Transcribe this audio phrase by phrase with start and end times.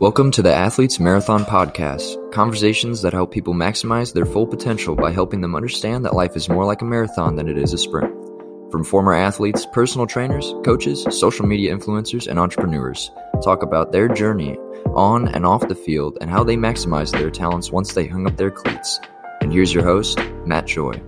[0.00, 5.10] Welcome to the Athletes Marathon Podcast, conversations that help people maximize their full potential by
[5.10, 8.10] helping them understand that life is more like a marathon than it is a sprint.
[8.72, 13.10] From former athletes, personal trainers, coaches, social media influencers, and entrepreneurs,
[13.44, 14.56] talk about their journey
[14.94, 18.38] on and off the field and how they maximize their talents once they hung up
[18.38, 18.98] their cleats.
[19.42, 20.98] And here's your host, Matt Joy.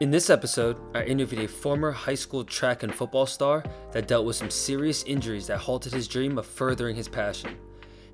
[0.00, 3.62] In this episode, I interviewed a former high school track and football star
[3.92, 7.54] that dealt with some serious injuries that halted his dream of furthering his passion.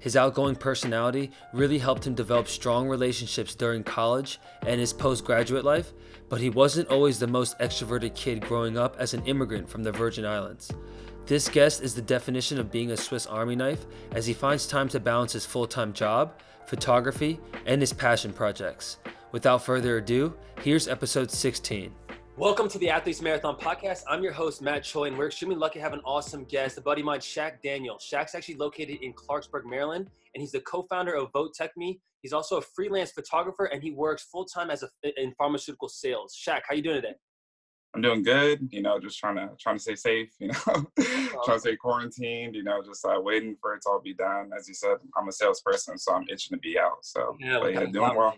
[0.03, 5.93] His outgoing personality really helped him develop strong relationships during college and his postgraduate life,
[6.29, 9.93] but he wasn't always the most extroverted kid growing up as an immigrant from the
[9.93, 10.73] Virgin Islands.
[11.27, 14.89] This guest is the definition of being a Swiss Army knife as he finds time
[14.89, 16.33] to balance his full time job,
[16.67, 18.97] photography, and his passion projects.
[19.31, 21.95] Without further ado, here's episode 16.
[22.43, 24.03] Welcome to the Athletes Marathon Podcast.
[24.09, 26.81] I'm your host, Matt Choi, and we're extremely lucky to have an awesome guest, a
[26.81, 27.99] buddy of mine, Chaq Daniel.
[27.99, 32.01] Chaq's actually located in Clarksburg, Maryland, and he's the co-founder of Votechme.
[32.21, 34.89] He's also a freelance photographer, and he works full-time as a
[35.23, 36.37] in pharmaceutical sales.
[36.37, 37.15] Chaq, how you doing today?
[37.95, 38.69] I'm doing good.
[38.73, 40.31] You know, just trying to trying to stay safe.
[40.41, 40.55] You know,
[41.45, 42.57] trying to stay quarantined.
[42.57, 44.51] You know, just uh, waiting for it to all be done.
[44.59, 47.05] As you said, I'm a salesperson, so I'm itching to be out.
[47.05, 48.35] So, yeah, but, yeah doing well.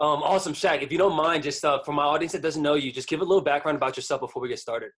[0.00, 0.82] Um, awesome, Chaq.
[0.82, 3.20] If you don't mind, just uh, for my audience that doesn't know you, just give
[3.20, 4.90] a little background about yourself before we get started.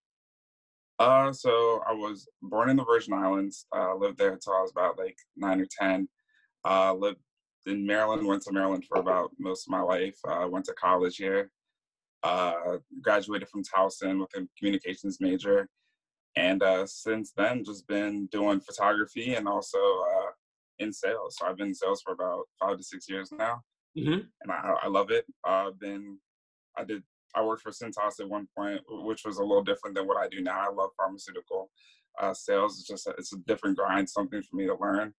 [0.99, 3.65] Uh, so I was born in the Virgin Islands.
[3.75, 6.07] Uh, lived there until I was about like nine or ten.
[6.63, 7.17] Uh, lived
[7.65, 8.27] in Maryland.
[8.27, 10.17] Went to Maryland for about most of my life.
[10.27, 11.49] Uh, went to college here.
[12.21, 15.67] Uh, graduated from Towson with a communications major,
[16.35, 20.29] and uh, since then just been doing photography and also uh,
[20.77, 21.37] in sales.
[21.39, 23.63] So I've been in sales for about five to six years now
[23.97, 24.19] mm-hmm.
[24.41, 25.25] and I, I love it.
[25.45, 26.17] I've been,
[26.77, 27.03] I did,
[27.35, 30.27] I worked for Cintas at one point, which was a little different than what I
[30.27, 30.59] do now.
[30.59, 31.69] I love pharmaceutical
[32.19, 32.79] uh, sales.
[32.79, 35.13] It's just, a, it's a different grind, something for me to learn.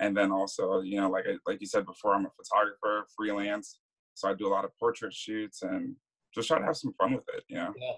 [0.00, 3.78] And then also, you know, like I, like you said before, I'm a photographer, freelance,
[4.14, 5.94] so I do a lot of portrait shoots and
[6.34, 7.44] just try to have some fun with it.
[7.48, 7.72] You know.
[7.80, 7.92] Yeah.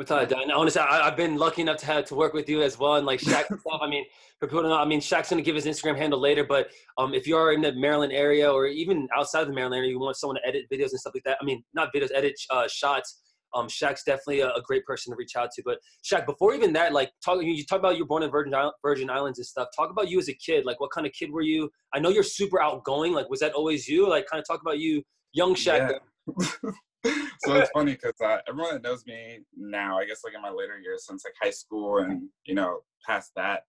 [0.00, 0.50] Without a doubt.
[0.50, 2.94] Honestly, I, have been lucky enough to have to work with you as well.
[2.94, 4.06] And like Chaq stuff, I mean,
[4.38, 6.70] for people to know, I mean, Chaq's going to give his Instagram handle later, but
[6.96, 9.90] um, if you are in the Maryland area or even outside of the Maryland area,
[9.90, 11.36] you want someone to edit videos and stuff like that.
[11.38, 13.20] I mean, not videos, edit uh, shots.
[13.54, 15.62] Um, Chaq's definitely a, a, great person to reach out to.
[15.66, 19.10] But Chaq, before even that, like talk, you talk about you're born in Virgin, Virgin
[19.10, 19.68] Islands and stuff.
[19.76, 20.64] Talk about you as a kid.
[20.64, 21.68] Like, what kind of kid were you?
[21.92, 23.12] I know you're super outgoing.
[23.12, 24.08] Like, was that always you?
[24.08, 25.02] Like, kind of talk about you,
[25.34, 25.98] young Chaq.
[26.40, 26.70] Yeah.
[27.04, 30.50] so it's funny because uh, everyone that knows me now, I guess like in my
[30.50, 33.62] later years since like high school and you know past that,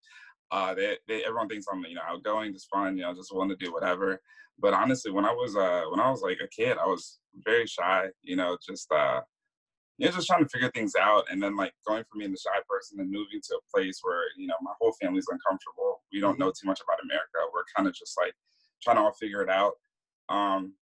[0.50, 3.50] uh, they, they everyone thinks I'm you know outgoing, just fun, you know, just willing
[3.50, 4.20] to do whatever.
[4.58, 7.66] But honestly, when I was uh, when I was like a kid, I was very
[7.66, 9.20] shy, you know, just uh,
[9.98, 11.24] you know, just trying to figure things out.
[11.30, 14.24] And then like going from being the shy person and moving to a place where
[14.36, 16.02] you know my whole family's uncomfortable.
[16.12, 17.38] We don't know too much about America.
[17.54, 18.34] We're kind of just like
[18.82, 19.74] trying to all figure it out.
[20.28, 20.74] Um,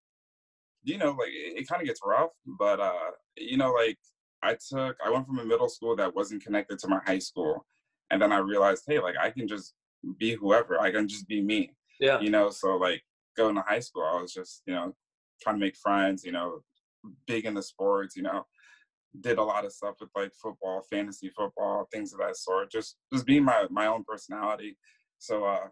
[0.85, 3.99] you know, like it, it kind of gets rough, but uh, you know, like
[4.43, 7.67] I took, I went from a middle school that wasn't connected to my high school,
[8.11, 9.75] and then I realized, hey, like I can just
[10.19, 11.73] be whoever, I can just be me.
[12.01, 12.21] Yeah.
[12.21, 13.03] You know, so like
[13.37, 14.95] going to high school, I was just, you know,
[15.43, 16.61] trying to make friends, you know,
[17.27, 18.45] big into sports, you know,
[19.21, 22.71] did a lot of stuff with like football, fantasy football, things of that sort.
[22.71, 24.77] Just just being my my own personality.
[25.19, 25.69] So uh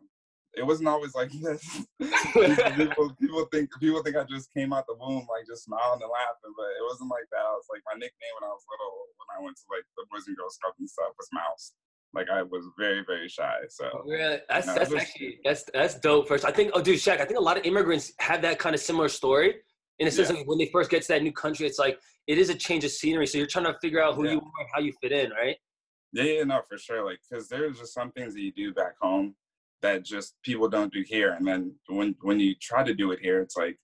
[0.57, 1.63] it wasn't always like this.
[2.01, 6.11] people, people think people think I just came out the womb like just smiling and
[6.11, 7.45] laughing, but it wasn't like that.
[7.45, 10.05] It was like my nickname when I was little, when I went to like the
[10.11, 11.73] Boys and Girls Club and stuff, was Mouse.
[12.15, 13.69] Like I was very very shy.
[13.69, 16.29] So yeah, that's you know, that's was, actually that's that's dope.
[16.29, 18.75] First, I think oh dude, Chaq, I think a lot of immigrants have that kind
[18.75, 19.57] of similar story.
[19.99, 20.37] In a sense, yeah.
[20.37, 22.85] like when they first get to that new country, it's like it is a change
[22.85, 23.27] of scenery.
[23.27, 24.33] So you're trying to figure out who yeah.
[24.33, 25.57] you are, how you fit in, right?
[26.13, 27.05] Yeah, yeah, no, for sure.
[27.05, 29.35] Like, because there's just some things that you do back home
[29.83, 31.33] that just people don't do here.
[31.33, 33.77] And then when when you try to do it here it's like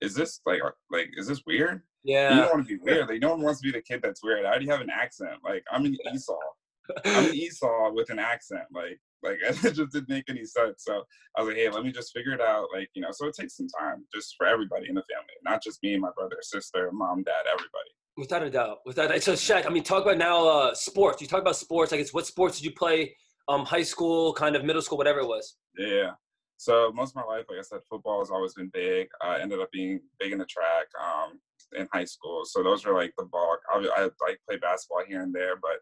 [0.00, 1.82] is this like uh, like is this weird?
[2.02, 2.34] Yeah.
[2.34, 3.08] you don't want to be weird.
[3.08, 4.44] Like no one wants to be the kid that's weird.
[4.44, 5.38] I already have an accent.
[5.42, 6.36] Like i'm an esau.
[7.06, 8.64] I'm an esau with an accent.
[8.72, 10.84] Like like it just didn't make any sense.
[10.84, 11.02] So
[11.36, 12.66] i was like hey let me just figure it out.
[12.74, 15.62] Like you know so it takes some time just for everybody in the family not
[15.62, 17.90] just me and my brother sister mom dad everybody.
[18.16, 21.20] Without a doubt, without a, so Chaq, I mean, talk about now uh, sports.
[21.20, 21.92] You talk about sports.
[21.92, 23.16] I guess what sports did you play
[23.48, 25.56] um, high school, kind of middle school, whatever it was?
[25.78, 26.12] Yeah.
[26.56, 29.08] So most of my life, like I said, football has always been big.
[29.22, 31.40] I ended up being big in the track um,
[31.76, 32.42] in high school.
[32.44, 33.60] So those were like the bulk.
[33.72, 35.80] I, I like play basketball here and there, but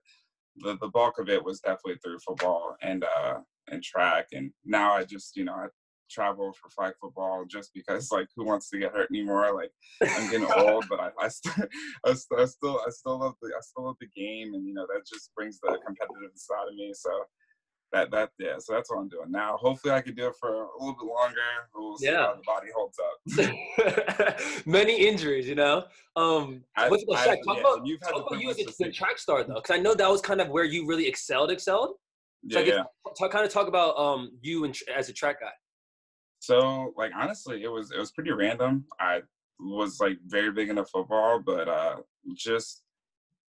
[0.56, 3.38] the, the bulk of it was definitely through football and uh,
[3.70, 4.28] and track.
[4.32, 5.66] And now I just you know I
[6.10, 9.54] travel for flag football just because like who wants to get hurt anymore?
[9.54, 9.70] Like
[10.16, 11.68] I'm getting old, but I I, st-
[12.06, 14.74] I, st- I still I still love the I still love the game, and you
[14.74, 16.92] know that just brings the competitive side of me.
[16.94, 17.10] So
[17.92, 18.58] that that yeah.
[18.58, 19.56] So that's what I'm doing now.
[19.58, 21.36] Hopefully, I can do it for a little bit longer.
[21.74, 22.26] We'll see yeah.
[22.26, 24.66] how the body holds up.
[24.66, 25.84] Many injuries, you know.
[26.16, 29.54] Um, I, what's I, talk yeah, about, talk about you as a track star though,
[29.54, 31.50] because I know that was kind of where you really excelled.
[31.50, 31.96] Excelled.
[32.50, 32.82] So yeah, yeah.
[33.18, 35.52] Talk, kind of talk about um you and as a track guy.
[36.40, 38.84] So like honestly, it was it was pretty random.
[38.98, 39.20] I
[39.60, 41.96] was like very big into football, but uh
[42.34, 42.82] just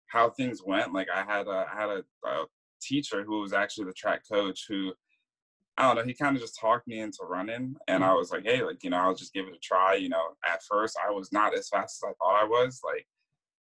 [0.08, 0.92] how things went.
[0.92, 2.44] Like I had a I had a, a
[2.80, 4.92] teacher who was actually the track coach who
[5.76, 8.16] I don't know, he kind of just talked me into running and I mm-hmm.
[8.16, 9.94] was like, hey, like, you know, I'll just give it a try.
[9.94, 12.80] You know, at first I was not as fast as I thought I was.
[12.84, 13.06] Like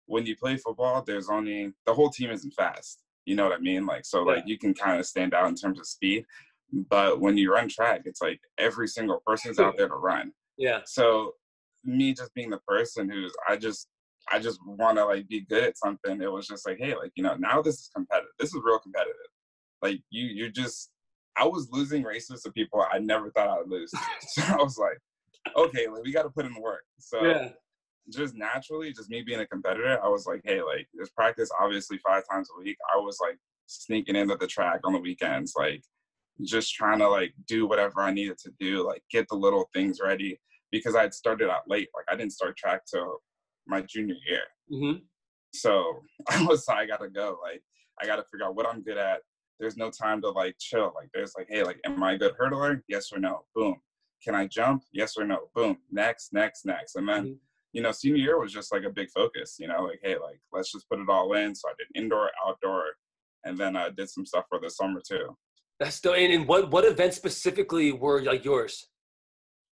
[0.05, 3.01] when you play football, there's only the whole team isn't fast.
[3.25, 3.85] You know what I mean?
[3.85, 6.25] Like so like you can kind of stand out in terms of speed.
[6.89, 10.31] But when you run track, it's like every single person's out there to run.
[10.57, 10.81] Yeah.
[10.85, 11.33] So
[11.83, 13.87] me just being the person who's I just
[14.31, 16.21] I just want to like be good at something.
[16.21, 18.31] It was just like, hey, like you know, now this is competitive.
[18.39, 19.15] This is real competitive.
[19.81, 20.91] Like you, you just,
[21.37, 23.91] I was losing races to people I never thought I would lose.
[24.21, 24.97] so I was like,
[25.55, 26.83] okay, like we got to put in the work.
[26.99, 27.49] So yeah.
[28.11, 31.99] just naturally, just me being a competitor, I was like, hey, like there's practice obviously
[31.99, 32.77] five times a week.
[32.93, 33.37] I was like
[33.67, 35.83] sneaking into the track on the weekends, like
[36.43, 39.99] just trying to like do whatever I needed to do, like get the little things
[40.03, 40.39] ready
[40.71, 41.89] because I had started out late.
[41.95, 43.19] Like I didn't start track till
[43.67, 44.41] my junior year.
[44.71, 44.99] Mm-hmm.
[45.53, 47.37] So I was I gotta go.
[47.41, 47.61] Like
[48.01, 49.19] I gotta figure out what I'm good at.
[49.59, 50.93] There's no time to like chill.
[50.95, 52.81] Like there's like, hey, like, am I a good hurdler?
[52.89, 53.45] Yes or no?
[53.55, 53.75] Boom.
[54.23, 54.83] Can I jump?
[54.91, 55.49] Yes or no?
[55.53, 55.77] Boom.
[55.91, 56.95] Next, next, next.
[56.95, 57.33] And then, mm-hmm.
[57.71, 60.39] you know, senior year was just like a big focus, you know, like, hey, like,
[60.51, 61.55] let's just put it all in.
[61.55, 62.83] So I did indoor, outdoor,
[63.45, 65.37] and then I did some stuff for the summer too.
[65.79, 68.87] That's still and, and what what events specifically were like yours?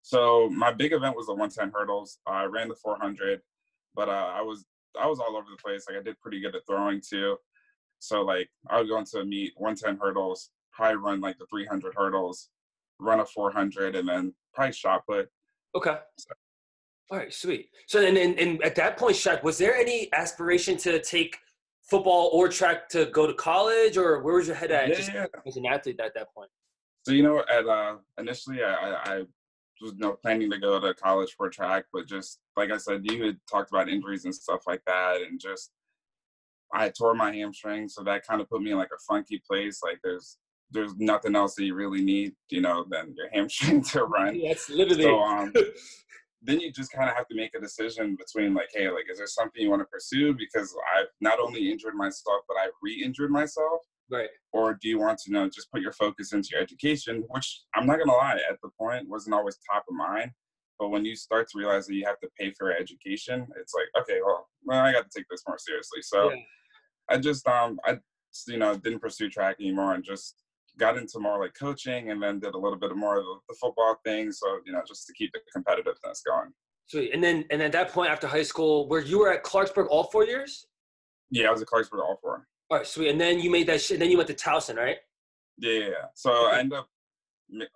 [0.02, 2.20] So my big event was the 110 hurdles.
[2.28, 3.42] I ran the 400
[3.96, 4.66] but uh, I was
[5.00, 5.86] I was all over the place.
[5.88, 7.38] Like I did pretty good at throwing too.
[8.00, 11.94] So like I would go into a meet 110 hurdles, probably run like the 300
[11.96, 12.50] hurdles,
[13.00, 15.30] run a 400, and then probably shot put.
[15.76, 15.98] Okay.
[16.18, 16.30] So.
[17.12, 17.70] All right, sweet.
[17.88, 21.38] So then, and and at that point, Chaq, was there any aspiration to take
[21.84, 24.90] football or track to go to college, or where was your head at?
[24.90, 25.26] Yeah, yeah.
[25.46, 26.50] as an athlete at that point.
[27.06, 29.24] So you know, at uh, initially, I, I
[29.84, 33.02] was you know, planning to go to college for track, but just like I said,
[33.04, 35.72] you had talked about injuries and stuff like that, and just
[36.74, 39.82] I tore my hamstring, so that kind of put me in like a funky place.
[39.84, 40.38] Like there's
[40.72, 44.42] there's nothing else that you really need, you know, than your hamstring to run.
[44.44, 45.04] That's literally.
[45.04, 45.54] So, um,
[46.42, 49.18] then you just kind of have to make a decision between like, hey, like, is
[49.18, 50.34] there something you want to pursue?
[50.34, 53.82] Because I've not only injured myself, but I've re-injured myself.
[54.12, 54.30] Right.
[54.52, 57.88] Or do you want to know just put your focus into your education, which I'm
[57.88, 60.32] not gonna lie, at the point wasn't always top of mind.
[60.80, 64.04] But when you start to realize that you have to pay for education, it's like,
[64.04, 66.02] okay, well, well I got to take this more seriously.
[66.02, 66.38] So yeah.
[67.10, 68.00] I just um I
[68.48, 70.36] you know didn't pursue track anymore and just
[70.78, 73.96] got into more like coaching and then did a little bit more of the football
[74.04, 74.32] thing.
[74.32, 76.52] So you know just to keep the competitiveness going.
[76.88, 77.14] Sweet.
[77.14, 80.06] And then and at that point after high school, where you were at Clarksburg all
[80.06, 80.66] four years?
[81.32, 82.48] Yeah, I was at Clarksburg all four.
[82.74, 83.10] All right, sweet.
[83.10, 84.00] And then you made that shit.
[84.00, 84.96] Then you went to Towson, right?
[85.60, 85.88] Yeah, yeah.
[86.16, 86.56] So okay.
[86.56, 86.88] I ended up,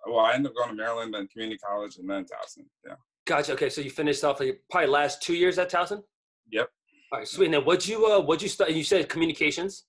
[0.08, 2.64] well, I ended up going to Maryland, then community college, and then Towson.
[2.84, 2.94] Yeah.
[3.24, 3.52] Gotcha.
[3.52, 6.02] Okay, so you finished off like probably last two years at Towson.
[6.50, 6.68] Yep.
[7.12, 7.44] All right, sweet.
[7.44, 8.72] And then what'd you uh what'd you study?
[8.72, 9.84] You said communications.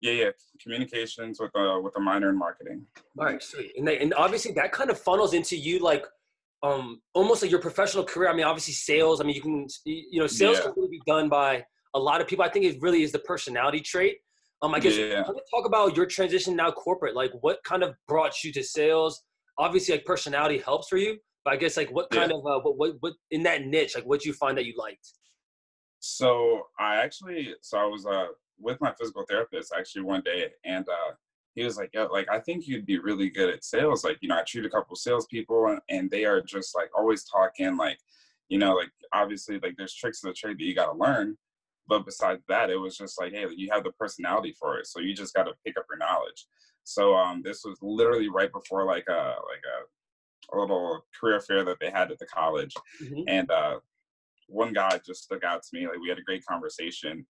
[0.00, 0.30] Yeah, yeah,
[0.62, 2.86] communications with a with a minor in marketing.
[3.18, 3.72] All right, sweet.
[3.76, 6.06] And they, and obviously that kind of funnels into you like
[6.62, 8.28] um almost like your professional career.
[8.28, 9.20] I mean, obviously sales.
[9.20, 10.66] I mean, you can you know sales yeah.
[10.66, 12.44] can really be done by a lot of people.
[12.44, 14.18] I think it really is the personality trait.
[14.64, 15.22] Um, I guess yeah.
[15.22, 17.14] talk about your transition now corporate.
[17.14, 19.22] Like, what kind of brought you to sales?
[19.58, 22.38] Obviously, like personality helps for you, but I guess like what kind yeah.
[22.38, 23.94] of uh, what, what what in that niche?
[23.94, 25.06] Like, what you find that you liked?
[26.00, 28.28] So I actually, so I was uh
[28.58, 31.12] with my physical therapist actually one day, and uh
[31.54, 34.02] he was like, "Yo, like I think you'd be really good at sales.
[34.02, 37.24] Like, you know, I treat a couple salespeople, and, and they are just like always
[37.24, 37.98] talking, like,
[38.48, 41.36] you know, like obviously like there's tricks of the trade that you got to learn."
[41.86, 45.00] But besides that, it was just like, hey, you have the personality for it, so
[45.00, 46.46] you just got to pick up your knowledge.
[46.84, 51.64] So um, this was literally right before like a like a, a little career fair
[51.64, 53.22] that they had at the college, mm-hmm.
[53.28, 53.78] and uh,
[54.48, 55.86] one guy just stuck out to me.
[55.86, 57.26] Like we had a great conversation,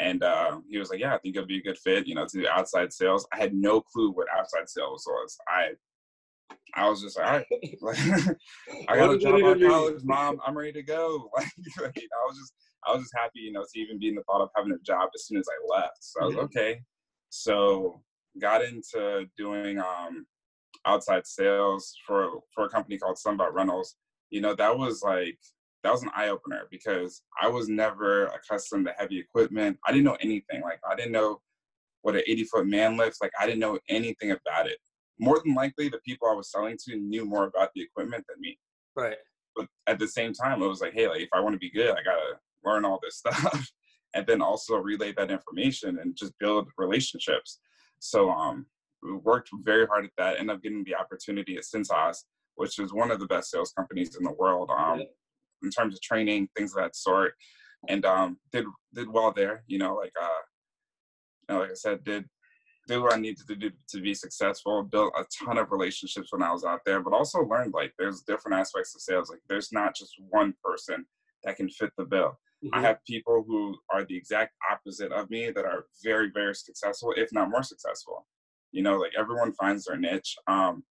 [0.00, 2.26] and uh, he was like, "Yeah, I think it'll be a good fit, you know,
[2.26, 5.36] to do outside sales." I had no clue what outside sales was.
[5.48, 5.70] I
[6.74, 7.96] I was just like, all right,
[8.88, 10.40] I got a job out of college, mom.
[10.46, 11.30] I'm ready to go.
[11.80, 12.54] Like, I was just
[12.86, 14.78] I was just happy, you know, to even be in the thought of having a
[14.78, 15.98] job as soon as I left.
[16.00, 16.44] So I was mm-hmm.
[16.44, 16.80] okay.
[17.30, 18.02] So
[18.40, 20.26] got into doing um,
[20.86, 23.96] outside sales for for a company called Sunbelt Rentals.
[24.30, 25.38] You know, that was like
[25.82, 29.78] that was an eye opener because I was never accustomed to heavy equipment.
[29.86, 30.62] I didn't know anything.
[30.62, 31.40] Like I didn't know
[32.02, 33.18] what an 80 foot man lifts.
[33.20, 34.78] Like I didn't know anything about it.
[35.18, 38.40] more than likely the people I was selling to knew more about the equipment than
[38.40, 38.58] me.
[38.94, 39.16] Right.
[39.54, 41.70] But at the same time, it was like, hey, like if I want to be
[41.70, 43.70] good, I gotta learn all this stuff,
[44.14, 47.60] and then also relay that information and just build relationships.
[47.98, 48.66] So um,
[49.02, 50.38] we worked very hard at that.
[50.38, 52.18] Ended up getting the opportunity at Cintas,
[52.56, 54.70] which is one of the best sales companies in the world.
[54.76, 55.02] Um,
[55.62, 57.34] in terms of training, things of that sort,
[57.88, 59.64] and um, did did well there.
[59.66, 60.42] You know, like uh,
[61.48, 62.24] you know, like I said, did
[62.86, 66.42] did what I needed to do to be successful, built a ton of relationships when
[66.42, 69.30] I was out there, but also learned like there's different aspects of sales.
[69.30, 71.04] Like there's not just one person
[71.44, 72.38] that can fit the bill.
[72.64, 72.74] Mm-hmm.
[72.74, 77.12] I have people who are the exact opposite of me that are very, very successful,
[77.16, 78.26] if not more successful.
[78.72, 80.36] You know, like everyone finds their niche.
[80.46, 80.82] Um,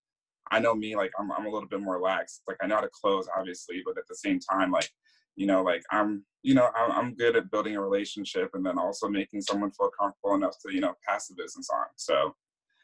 [0.51, 2.41] I know me, like I'm, I'm a little bit more lax.
[2.47, 4.89] Like I know how to close, obviously, but at the same time, like
[5.35, 9.07] you know like i'm you know i'm good at building a relationship and then also
[9.07, 12.33] making someone feel comfortable enough to you know pass the business on so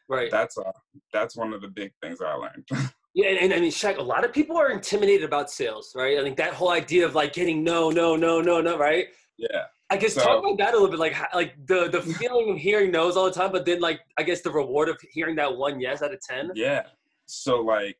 [0.08, 0.72] right that's uh
[1.12, 2.66] that's one of the big things i learned
[3.14, 6.18] yeah and, and i mean Chaq, a lot of people are intimidated about sales right
[6.18, 9.06] i think that whole idea of like getting no no no no no right
[9.38, 12.50] yeah I guess so, talk about that a little bit, like like the the feeling
[12.50, 15.36] of hearing no's all the time, but then like I guess the reward of hearing
[15.36, 16.50] that one yes out of ten.
[16.54, 16.84] Yeah.
[17.26, 17.98] So like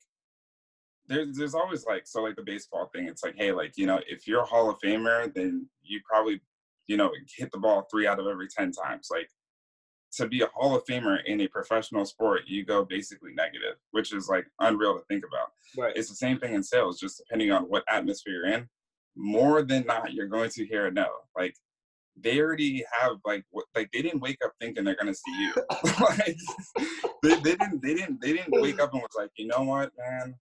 [1.07, 3.09] there's there's always like so like the baseball thing.
[3.09, 6.41] It's like, hey, like you know, if you're a Hall of Famer, then you probably
[6.87, 9.09] you know hit the ball three out of every ten times.
[9.11, 9.29] Like
[10.15, 14.13] to be a Hall of Famer in a professional sport, you go basically negative, which
[14.13, 15.53] is like unreal to think about.
[15.77, 15.97] Right.
[15.97, 18.69] It's the same thing in sales, just depending on what atmosphere you're in.
[19.17, 21.07] More than not, you're going to hear a no.
[21.37, 21.55] Like
[22.21, 25.53] they already have like what like they didn't wake up thinking they're gonna see you.
[26.01, 26.37] like
[27.23, 29.93] they, they didn't they didn't they didn't wake up and was like, you know what,
[29.99, 30.35] man,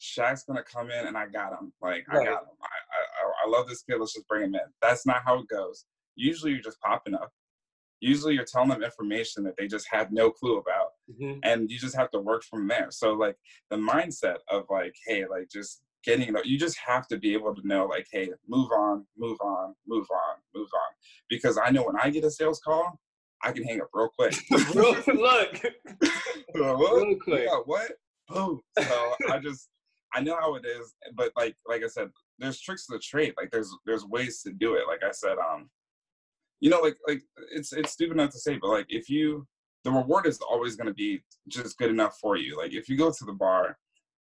[0.00, 1.72] Chaq's gonna come in and I got him.
[1.82, 2.22] Like right.
[2.22, 2.56] I got him.
[2.62, 3.98] I, I, I love this kid.
[3.98, 4.60] Let's just bring him in.
[4.80, 5.84] That's not how it goes.
[6.16, 7.30] Usually you're just popping up.
[8.00, 11.38] Usually you're telling them information that they just had no clue about, mm-hmm.
[11.42, 12.88] and you just have to work from there.
[12.90, 13.36] So like
[13.70, 17.66] the mindset of like, hey, like just getting you just have to be able to
[17.66, 20.94] know like, hey, move on, move on, move on, move on.
[21.28, 22.98] Because I know when I get a sales call,
[23.42, 24.34] I can hang up real quick.
[24.74, 25.60] Look, look.
[26.54, 27.48] real quick.
[27.48, 27.92] Yeah, what?
[28.28, 28.60] Boom.
[28.78, 29.68] So I just
[30.12, 33.34] I know how it is, but like like I said, there's tricks to the trade.
[33.36, 34.86] Like there's there's ways to do it.
[34.86, 35.68] Like I said, um,
[36.60, 39.46] you know, like like it's it's stupid not to say, but like if you
[39.84, 42.56] the reward is always going to be just good enough for you.
[42.56, 43.78] Like if you go to the bar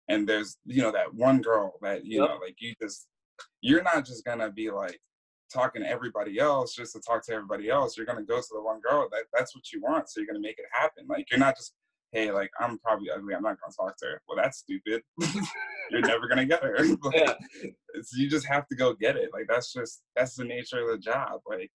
[0.07, 2.29] and there's you know that one girl that you yep.
[2.29, 3.07] know like you just
[3.61, 4.99] you're not just gonna be like
[5.51, 7.97] talking to everybody else just to talk to everybody else.
[7.97, 10.39] You're gonna go to the one girl that that's what you want, so you're gonna
[10.39, 11.05] make it happen.
[11.07, 11.73] Like you're not just
[12.11, 14.21] hey, like I'm probably ugly, I'm not gonna talk to her.
[14.27, 15.03] Well, that's stupid.
[15.91, 16.77] You're never gonna get her.
[17.03, 17.33] like, yeah.
[18.13, 19.29] you just have to go get it.
[19.33, 21.41] Like that's just that's the nature of the job.
[21.47, 21.71] Like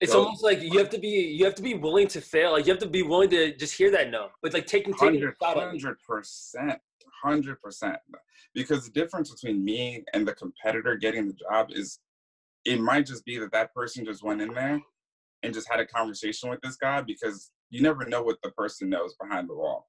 [0.00, 2.52] it's so, almost like you have to be you have to be willing to fail.
[2.52, 4.28] Like you have to be willing to just hear that no.
[4.42, 6.78] But like taking taking hundred percent,
[7.22, 7.96] hundred percent.
[8.54, 12.00] Because the difference between me and the competitor getting the job is,
[12.64, 14.80] it might just be that that person just went in there
[15.42, 18.88] and just had a conversation with this guy because you never know what the person
[18.88, 19.88] knows behind the wall.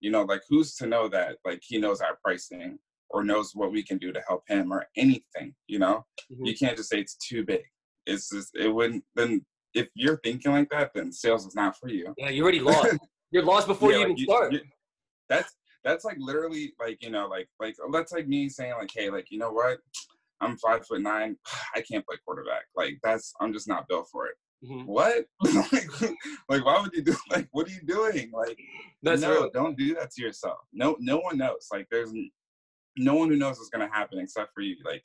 [0.00, 2.78] You know, like who's to know that like he knows our pricing
[3.10, 6.04] or knows what we can do to help him or anything, you know?
[6.32, 6.44] Mm-hmm.
[6.44, 7.62] You can't just say it's too big.
[8.06, 9.44] It's just it wouldn't then
[9.74, 12.14] if you're thinking like that, then sales is not for you.
[12.16, 12.96] Yeah, you already lost.
[13.30, 14.52] you're lost before yeah, you even you, start.
[14.52, 14.60] You,
[15.28, 19.10] that's that's like literally like, you know, like like that's like me saying like, hey,
[19.10, 19.78] like, you know what?
[20.40, 21.36] I'm five foot nine.
[21.74, 22.64] I can't play quarterback.
[22.74, 24.34] Like that's I'm just not built for it.
[24.64, 24.86] Mm-hmm.
[24.86, 25.26] What?
[25.72, 26.16] like,
[26.48, 27.14] like, why would you do?
[27.30, 28.30] Like, what are you doing?
[28.32, 28.58] Like,
[29.02, 29.50] That's no, real.
[29.52, 30.58] don't do that to yourself.
[30.72, 31.68] No, no one knows.
[31.70, 32.12] Like, there's
[32.96, 34.76] no one who knows what's gonna happen except for you.
[34.84, 35.04] Like,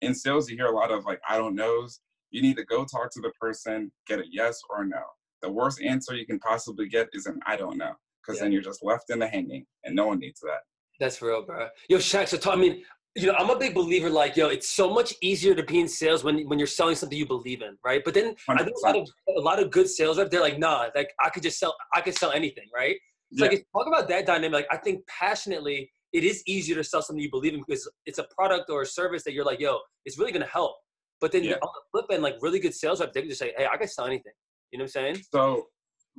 [0.00, 2.00] in sales, you hear a lot of like, I don't knows.
[2.30, 5.02] You need to go talk to the person, get a yes or no.
[5.42, 7.92] The worst answer you can possibly get is an I don't know,
[8.22, 8.44] because yeah.
[8.44, 10.60] then you're just left in the hanging, and no one needs that.
[10.98, 11.68] That's real, bro.
[11.88, 12.28] Yo, Shaq.
[12.28, 12.82] So, talk, I mean,
[13.14, 14.10] you know, I'm a big believer.
[14.10, 17.16] Like, yo, it's so much easier to be in sales when when you're selling something
[17.16, 18.02] you believe in, right?
[18.04, 18.60] But then 100%.
[18.60, 21.12] I think a lot of a lot of good sales reps, they're like, nah, like
[21.24, 22.96] I could just sell, I could sell anything, right?
[23.34, 23.50] So yeah.
[23.52, 24.52] like, talk about that dynamic.
[24.52, 28.18] Like, I think passionately, it is easier to sell something you believe in because it's
[28.18, 30.76] a product or a service that you're like, yo, it's really gonna help.
[31.20, 31.54] But then yeah.
[31.54, 33.76] on the flip end, like really good sales reps, they can just say, hey, I
[33.76, 34.32] can sell anything.
[34.70, 35.24] You know what I'm saying?
[35.32, 35.68] So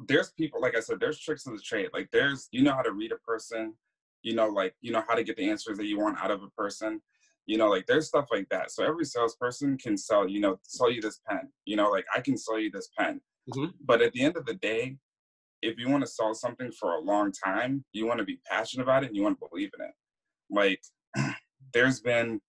[0.07, 1.89] there's people, like I said, there's tricks of the trade.
[1.93, 3.73] Like there's, you know how to read a person,
[4.23, 6.41] you know, like you know how to get the answers that you want out of
[6.43, 7.01] a person
[7.47, 10.91] you know like there's stuff like that so every salesperson can sell you know sell
[10.91, 13.71] you this pen you know like i can sell you this pen mm-hmm.
[13.83, 14.95] but at the end of the day
[15.63, 18.83] if you want to sell something for a long time you want to be passionate
[18.83, 19.93] about it and you want to believe in it
[20.51, 20.81] like
[21.73, 22.39] there's been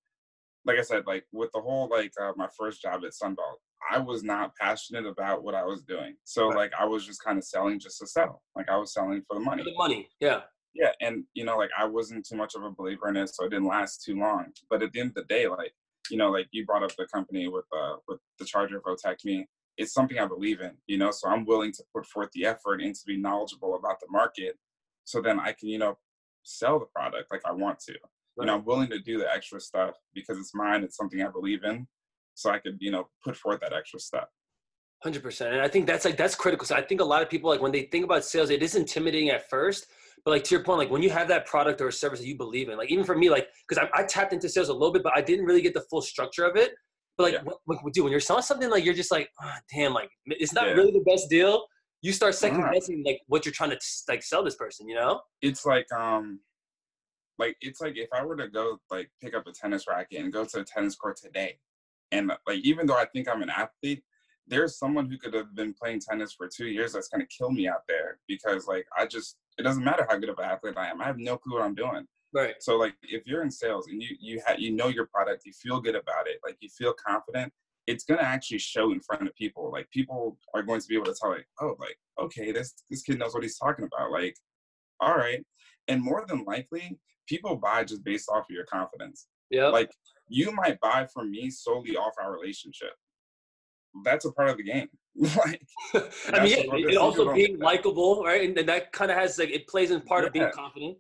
[0.68, 3.58] like i said like with the whole like uh, my first job at sunbelt
[3.90, 6.56] i was not passionate about what i was doing so right.
[6.56, 9.34] like i was just kind of selling just to sell like i was selling for
[9.34, 10.40] the money the money yeah
[10.74, 13.44] Yeah, and you know, like I wasn't too much of a believer in it, so
[13.44, 14.46] it didn't last too long.
[14.70, 15.72] But at the end of the day, like
[16.10, 19.44] you know, like you brought up the company with uh with the charger Votechme.
[19.76, 22.80] It's something I believe in, you know, so I'm willing to put forth the effort
[22.80, 24.56] and to be knowledgeable about the market
[25.04, 25.96] so then I can, you know,
[26.42, 27.94] sell the product like I want to.
[28.38, 28.44] Right.
[28.44, 31.28] You know, I'm willing to do the extra stuff because it's mine, it's something I
[31.28, 31.86] believe in.
[32.34, 34.28] So I could, you know, put forth that extra step.
[35.02, 36.66] Hundred percent, and I think that's like that's critical.
[36.66, 38.74] So I think a lot of people like when they think about sales, it is
[38.74, 39.86] intimidating at first,
[40.24, 42.36] but like to your point, like when you have that product or service that you
[42.36, 44.92] believe in, like even for me, like because I, I, tapped into sales a little
[44.92, 46.72] bit, but I didn't really get the full structure of it.
[47.16, 47.52] But like, yeah.
[47.64, 50.66] what, dude, when you're selling something, like you're just like, oh, damn, like it's not
[50.66, 50.72] yeah.
[50.72, 51.64] really the best deal.
[52.02, 53.78] You start second guessing like what you're trying to
[54.08, 55.20] like sell this person, you know?
[55.42, 56.40] It's like um,
[57.38, 60.32] like it's like if I were to go like pick up a tennis racket and
[60.32, 61.58] go to a tennis court today,
[62.12, 64.02] and like even though I think I'm an athlete,
[64.46, 67.68] there's someone who could have been playing tennis for two years that's gonna kill me
[67.68, 70.88] out there because like I just it doesn't matter how good of an athlete I
[70.88, 71.00] am.
[71.00, 72.06] I have no clue what I'm doing.
[72.32, 72.56] Right.
[72.60, 75.52] So like if you're in sales and you you have you know your product, you
[75.52, 77.52] feel good about it, like you feel confident,
[77.86, 79.70] it's gonna actually show in front of people.
[79.72, 83.02] Like people are going to be able to tell like, oh, like, okay, this this
[83.02, 84.10] kid knows what he's talking about.
[84.10, 84.36] Like,
[85.00, 85.44] all right.
[85.88, 89.26] And more than likely, people buy just based off of your confidence.
[89.50, 89.68] Yeah.
[89.68, 89.90] Like
[90.28, 92.92] you might buy from me solely off our relationship
[94.04, 94.88] that's a part of the game.
[95.16, 95.62] like,
[96.32, 98.48] I mean, yeah, it, also being likable, right?
[98.48, 100.26] And, and that kind of has like it plays in part yeah.
[100.28, 100.96] of being confident.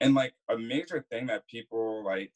[0.00, 2.32] And like a major thing that people like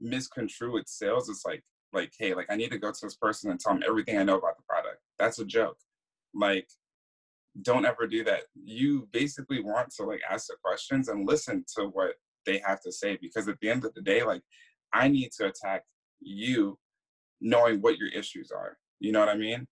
[0.00, 3.50] misconstrue with sales is like, like, hey, like I need to go to this person
[3.50, 4.98] and tell them everything I know about the product.
[5.18, 5.78] That's a joke.
[6.34, 6.68] Like,
[7.62, 8.42] don't ever do that.
[8.54, 12.14] You basically want to like ask the questions and listen to what
[12.48, 14.42] they have to say because at the end of the day, like,
[14.92, 15.84] I need to attack
[16.20, 16.78] you
[17.40, 19.66] knowing what your issues are you know what I mean?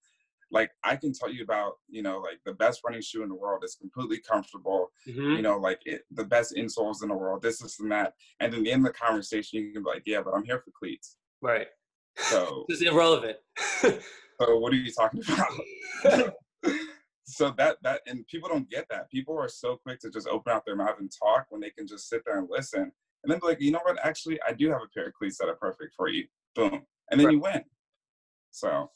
[0.51, 3.35] Like I can tell you about, you know, like the best running shoe in the
[3.35, 4.93] world is completely comfortable.
[5.09, 5.37] Mm-hmm.
[5.37, 7.43] You know, like it, the best insoles in the world.
[7.43, 8.15] This, this, and that.
[8.39, 10.61] And then the end of the conversation, you can be like, "Yeah, but I'm here
[10.61, 11.67] for cleats." Right.
[12.17, 13.39] So it's irrelevant.
[13.59, 16.35] so what are you talking about?
[17.37, 19.11] so that that and people don't get that.
[19.11, 21.87] People are so quick to just open out their mouth and talk when they can
[21.87, 22.91] just sit there and listen.
[23.25, 23.99] And then be like, you know what?
[24.03, 26.25] Actually, I do have a pair of cleats that are perfect for you.
[26.55, 26.83] Boom.
[27.11, 27.35] And then right.
[27.35, 27.63] you win.
[28.53, 28.91] So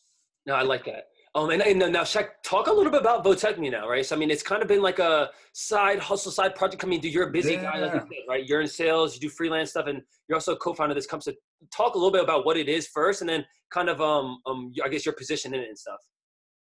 [0.47, 1.09] no, I like that.
[1.35, 4.05] Um, and, and now, Chaq, talk a little bit about Votechme now, right?
[4.05, 6.83] So, I mean, it's kind of been like a side hustle, side project.
[6.83, 7.63] I mean, dude, you're a busy yeah.
[7.63, 8.45] guy, like you said, right?
[8.45, 11.37] You're in sales, you do freelance stuff, and you're also a co-founder of this company.
[11.37, 14.41] So, talk a little bit about what it is first, and then kind of, um,
[14.47, 16.01] um, I guess your position in it and stuff.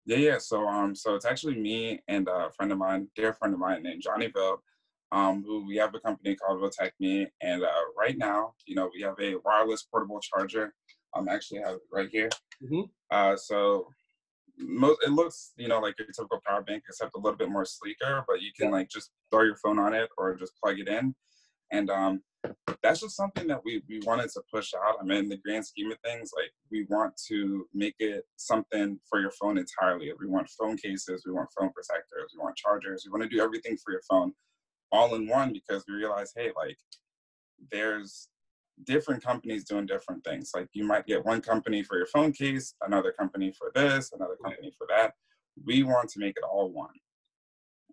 [0.07, 0.39] Yeah, yeah.
[0.39, 3.83] So, um, so it's actually me and a friend of mine, dear friend of mine
[3.83, 4.61] named Johnny Veld,
[5.13, 9.03] um, who we have a company called Votechme, and uh, right now, you know, we
[9.03, 10.75] have a wireless portable charger.
[11.15, 12.31] I'm um, actually have it right here.
[12.63, 12.83] Mm-hmm.
[13.11, 13.89] Uh, so
[14.61, 17.65] most it looks you know like your typical power bank except a little bit more
[17.65, 18.73] sleeker but you can yeah.
[18.73, 21.15] like just throw your phone on it or just plug it in
[21.71, 22.23] and um
[22.83, 25.65] that's just something that we we wanted to push out i mean in the grand
[25.65, 30.27] scheme of things like we want to make it something for your phone entirely we
[30.27, 33.77] want phone cases we want phone protectors we want chargers we want to do everything
[33.77, 34.33] for your phone
[34.93, 36.79] all in one because we realize hey like
[37.71, 38.29] there's
[38.85, 40.53] different companies doing different things.
[40.55, 44.37] Like you might get one company for your phone case, another company for this, another
[44.43, 45.15] company for that.
[45.65, 46.95] We want to make it all one.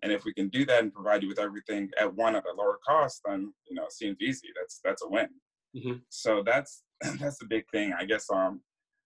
[0.02, 2.54] And if we can do that and provide you with everything at one at a
[2.56, 4.48] lower cost, then you know it seems easy.
[4.56, 5.28] That's that's a win.
[5.76, 5.98] Mm-hmm.
[6.08, 6.82] So that's
[7.18, 7.94] that's the big thing.
[7.98, 8.60] I guess um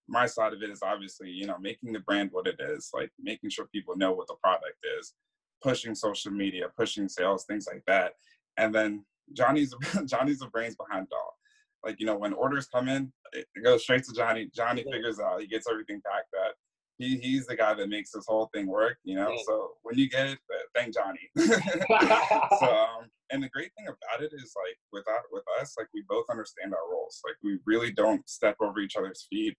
[0.07, 3.11] my side of it is obviously you know making the brand what it is, like
[3.19, 5.13] making sure people know what the product is,
[5.61, 8.13] pushing social media, pushing sales, things like that.
[8.57, 9.73] And then Johnny's
[10.05, 11.33] Johnny's the brains behind it all
[11.83, 14.93] like you know when orders come in it goes straight to johnny johnny yeah.
[14.93, 16.53] figures out he gets everything packed that
[17.03, 19.29] he, he's the guy that makes this whole thing work you know?
[19.29, 19.37] Yeah.
[19.45, 21.29] so when you get it uh, thank johnny.
[22.59, 25.87] So um, and the great thing about it is like with our, with us like
[25.93, 27.19] we both understand our roles.
[27.25, 29.57] Like we really don't step over each other's feet.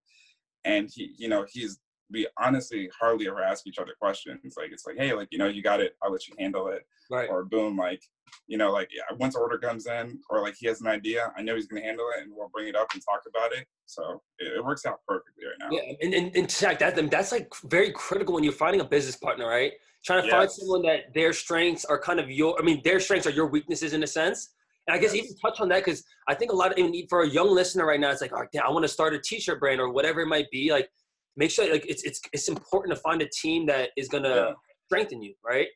[0.64, 1.78] And he you know he's
[2.10, 4.54] we honestly hardly ever ask each other questions.
[4.56, 5.96] Like it's like, hey, like you know, you got it.
[6.02, 6.82] I'll let you handle it.
[7.10, 7.28] Right.
[7.28, 8.02] Or boom, like
[8.46, 11.42] you know, like yeah, once order comes in, or like he has an idea, I
[11.42, 13.66] know he's gonna handle it, and we'll bring it up and talk about it.
[13.86, 15.68] So it, it works out perfectly right now.
[15.70, 19.16] Yeah, and and, and Chaq, that that's like very critical when you're finding a business
[19.16, 19.72] partner, right?
[20.04, 20.36] Trying to yes.
[20.36, 23.46] find someone that their strengths are kind of your, I mean, their strengths are your
[23.46, 24.50] weaknesses in a sense.
[24.86, 25.24] And I guess yes.
[25.24, 27.86] even touch on that because I think a lot of need for a young listener
[27.86, 30.20] right now, it's like, oh, damn, I want to start a t-shirt brand or whatever
[30.20, 30.70] it might be.
[30.70, 30.90] Like
[31.36, 34.52] make sure like it's it's it's important to find a team that is gonna yeah.
[34.86, 35.68] strengthen you, right?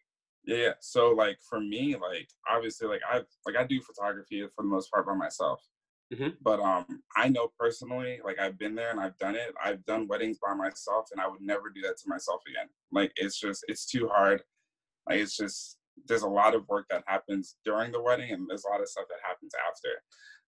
[0.45, 0.73] Yeah, yeah.
[0.81, 4.91] So like for me, like obviously, like I like I do photography for the most
[4.91, 5.63] part by myself.
[6.13, 6.29] Mm-hmm.
[6.41, 9.53] But um, I know personally, like I've been there and I've done it.
[9.63, 12.69] I've done weddings by myself, and I would never do that to myself again.
[12.93, 14.43] Like it's just it's too hard.
[15.09, 18.65] Like it's just there's a lot of work that happens during the wedding and there's
[18.65, 19.89] a lot of stuff that happens after.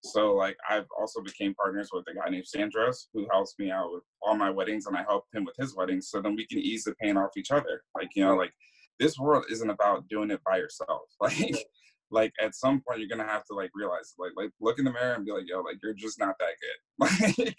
[0.02, 3.92] So like I've also became partners with a guy named Sandros who helps me out
[3.92, 6.58] with all my weddings and I help him with his weddings so then we can
[6.58, 7.82] ease the pain off each other.
[7.94, 8.52] Like, you know, like
[8.98, 11.02] this world isn't about doing it by yourself.
[11.20, 11.66] Like
[12.10, 14.92] like at some point you're gonna have to like realize like like look in the
[14.92, 17.56] mirror and be like yo like you're just not that good like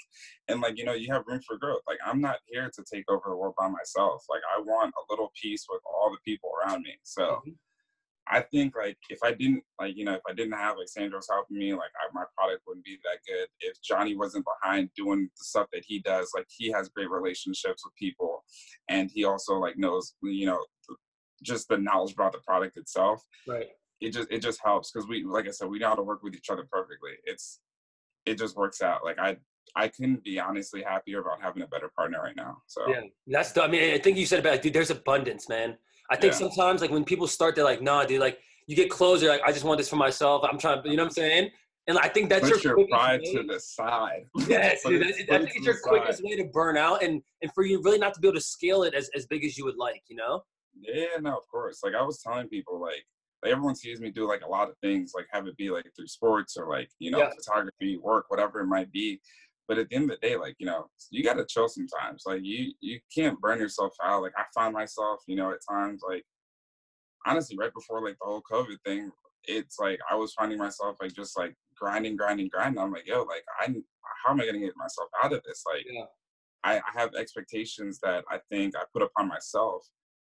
[0.49, 3.06] and like you know you have room for growth like i'm not here to take
[3.10, 6.49] over the world by myself like i want a little piece with all the people
[6.62, 7.51] around me so mm-hmm.
[8.27, 11.25] I think like if i didn't like you know if i didn't have like sandros
[11.29, 15.29] helping me like I, my product wouldn't be that good if johnny wasn't behind doing
[15.38, 18.43] the stuff that he does like he has great relationships with people
[18.89, 20.63] and he also like knows you know
[21.43, 23.69] just the knowledge about the product itself right
[24.01, 26.23] it just it just helps because we like I said we know how to work
[26.23, 27.12] with each other perfectly.
[27.23, 27.60] It's
[28.25, 29.05] it just works out.
[29.05, 29.38] Like I
[29.75, 32.57] I couldn't be honestly happier about having a better partner right now.
[32.67, 34.73] So yeah, that's the, I mean I think you said about like, dude.
[34.73, 35.77] There's abundance, man.
[36.12, 36.39] I think yeah.
[36.39, 38.19] sometimes like when people start, they're like, nah, dude.
[38.19, 40.43] Like you get closer, like I just want this for myself.
[40.50, 41.50] I'm trying, you know what I'm saying?
[41.88, 43.34] And I think that's put your, your pride way.
[43.34, 44.26] to the side.
[44.47, 45.02] Yes, dude.
[45.02, 46.26] That's, I think it's your quickest side.
[46.26, 48.84] way to burn out, and and for you really not to be able to scale
[48.84, 50.43] it as as big as you would like, you know?
[50.80, 51.80] Yeah, no, of course.
[51.84, 53.04] Like I was telling people, like
[53.43, 55.86] like everyone sees me do like a lot of things, like have it be like
[55.95, 57.30] through sports or like, you know, yeah.
[57.36, 59.19] photography, work, whatever it might be.
[59.71, 62.23] But at the end of the day, like, you know, you gotta chill sometimes.
[62.25, 64.21] Like you you can't burn yourself out.
[64.21, 66.25] Like I find myself, you know, at times like
[67.25, 69.10] honestly, right before like the whole COVID thing,
[69.45, 72.84] it's like I was finding myself like just like grinding, grinding, grinding.
[72.84, 73.73] I'm like, yo, like I
[74.25, 75.63] how am I gonna get myself out of this?
[75.65, 76.03] Like yeah.
[76.65, 79.88] I, I have expectations that I think I put upon myself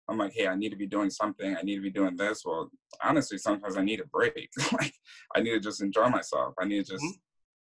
[0.09, 1.57] I'm like, hey, I need to be doing something.
[1.57, 2.43] I need to be doing this.
[2.45, 2.71] Well,
[3.03, 4.51] honestly, sometimes I need a break.
[4.73, 4.95] like,
[5.35, 6.55] I need to just enjoy myself.
[6.61, 7.21] I need to just mm-hmm.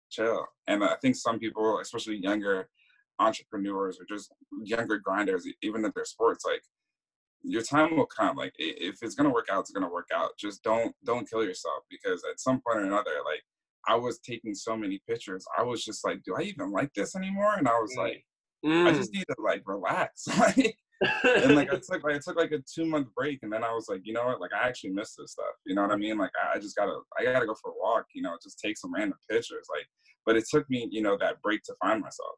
[0.09, 0.45] Chill.
[0.67, 2.69] And I think some people, especially younger
[3.19, 4.31] entrepreneurs or just
[4.63, 6.61] younger grinders, even in their sports, like
[7.43, 8.35] your time will come.
[8.35, 10.31] Like if it's gonna work out, it's gonna work out.
[10.37, 13.43] Just don't don't kill yourself because at some point or another, like
[13.87, 17.15] I was taking so many pictures, I was just like, do I even like this
[17.15, 17.55] anymore?
[17.57, 18.03] And I was mm.
[18.03, 18.25] like,
[18.65, 18.87] mm.
[18.87, 20.27] I just need to like relax.
[20.39, 23.63] like and like I took like I took like a two month break, and then
[23.63, 25.45] I was like, you know what, like I actually miss this stuff.
[25.65, 26.17] You know what I mean?
[26.17, 28.05] Like I, just gotta I gotta go for a walk.
[28.13, 29.67] You know, just take some random pictures.
[29.75, 29.85] Like,
[30.25, 32.35] but it took me, you know, that break to find myself.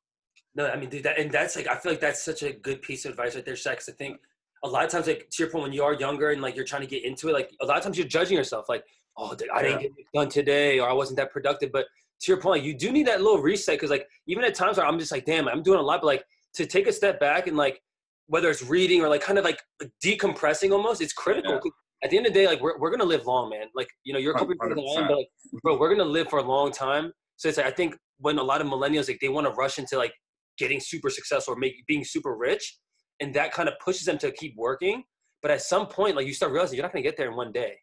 [0.55, 2.81] No, I mean, dude, that, and that's like I feel like that's such a good
[2.81, 3.87] piece of advice right there, Chaq.
[3.87, 4.17] I think
[4.63, 6.65] a lot of times, like to your point, when you are younger and like you're
[6.65, 8.83] trying to get into it, like a lot of times you're judging yourself, like,
[9.17, 11.71] oh, dude, I didn't get it done today, or I wasn't that productive.
[11.71, 11.85] But
[12.21, 14.85] to your point, you do need that little reset because, like, even at times where
[14.85, 16.23] I'm just like, damn, I'm doing a lot, but like
[16.55, 17.81] to take a step back and like
[18.29, 19.59] whether it's reading or like kind of like
[20.03, 21.59] decompressing almost, it's critical.
[21.63, 21.71] Yeah.
[22.03, 23.67] At the end of the day, like we're, we're gonna live long, man.
[23.75, 25.27] Like you know, you're a couple years long, but like,
[25.63, 27.11] bro, we're gonna live for a long time.
[27.35, 29.79] So it's like I think when a lot of millennials like they want to rush
[29.79, 30.13] into like
[30.57, 32.77] getting super successful or make being super rich,
[33.19, 35.03] and that kind of pushes them to keep working.
[35.41, 37.51] But at some point, like you start realizing you're not gonna get there in one
[37.51, 37.77] day.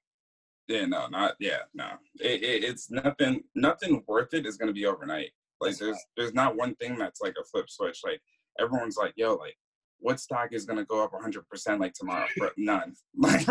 [0.68, 1.88] Yeah, no, not yeah, no.
[2.20, 3.42] It, it, it's nothing.
[3.54, 5.30] Nothing worth it is gonna be overnight.
[5.60, 6.04] Like that's there's right.
[6.16, 8.00] there's not one thing that's like a flip switch.
[8.04, 8.20] Like
[8.60, 9.56] everyone's like, yo, like
[9.98, 12.26] what stock is going to go up 100% like tomorrow?
[12.56, 12.94] None.
[13.18, 13.46] Like,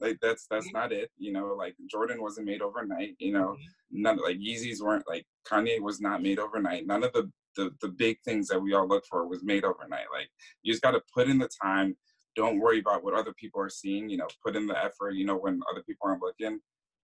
[0.00, 4.02] like that's that's not it you know like jordan wasn't made overnight you know mm-hmm.
[4.02, 6.86] none like yeezys weren't like kanye was not made overnight.
[6.86, 10.06] None of the the, the big things that we all look for was made overnight
[10.12, 10.28] like
[10.62, 11.94] you just got to put in the time
[12.34, 15.26] don't worry about what other people are seeing you know put in the effort you
[15.26, 16.58] know when other people aren't looking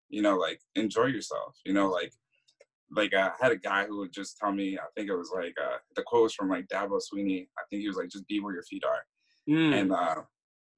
[0.10, 2.12] you know like enjoy yourself you know like
[2.93, 5.32] like uh, I had a guy who would just tell me, I think it was
[5.34, 7.47] like uh, the quote was from like Dabo Swinney.
[7.58, 9.04] I think he was like, just be where your feet are.
[9.49, 9.73] Mm.
[9.80, 10.15] And uh,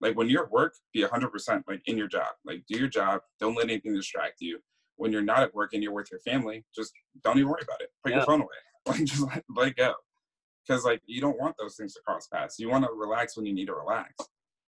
[0.02, 2.28] like when you're at work, be 100% like in your job.
[2.46, 3.22] Like do your job.
[3.40, 4.60] Don't let anything distract you.
[4.98, 7.82] When you're not at work and you're with your family, just don't even worry about
[7.82, 7.90] it.
[8.04, 8.18] Put yeah.
[8.18, 8.48] your phone away.
[8.86, 9.94] Like just let, let go.
[10.68, 12.60] Because like you don't want those things to cross paths.
[12.60, 14.14] You want to relax when you need to relax.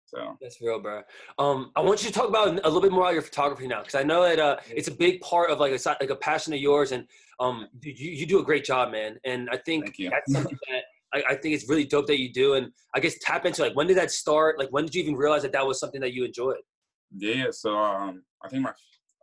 [0.09, 1.03] So that's real, bro.
[1.38, 3.81] Um, I want you to talk about a little bit more about your photography now,
[3.81, 6.55] because I know that uh, it's a big part of like a like a passion
[6.55, 7.07] of yours, and
[7.40, 9.18] um, you you do a great job, man.
[9.25, 12.55] And I think that's something that I, I, think it's really dope that you do.
[12.55, 14.59] And I guess tap into like when did that start?
[14.59, 16.57] Like when did you even realize that that was something that you enjoyed?
[17.14, 18.73] Yeah, so um, I think my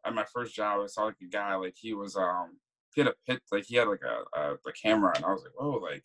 [0.05, 2.57] at my first job, I saw like a guy like he was um
[2.93, 5.41] he had a pit like he had like a, a, a camera, and I was
[5.41, 6.03] like, oh, like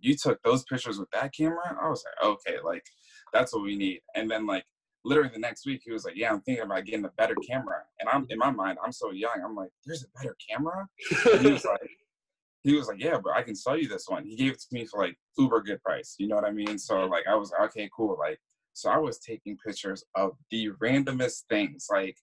[0.00, 1.76] you took those pictures with that camera?
[1.80, 2.84] I was like, okay, like
[3.32, 4.00] that's what we need.
[4.14, 4.64] And then like
[5.04, 7.82] literally the next week he was like, Yeah, I'm thinking about getting a better camera.
[8.00, 9.42] And I'm in my mind, I'm so young.
[9.44, 10.86] I'm like, There's a better camera?
[11.32, 11.90] And he was like,
[12.64, 14.24] he was like, Yeah, but I can sell you this one.
[14.24, 16.16] He gave it to me for like uber good price.
[16.18, 16.78] You know what I mean?
[16.78, 18.16] So like I was like, okay, cool.
[18.18, 18.38] Like
[18.72, 21.86] so I was taking pictures of the randomest things.
[21.90, 22.16] Like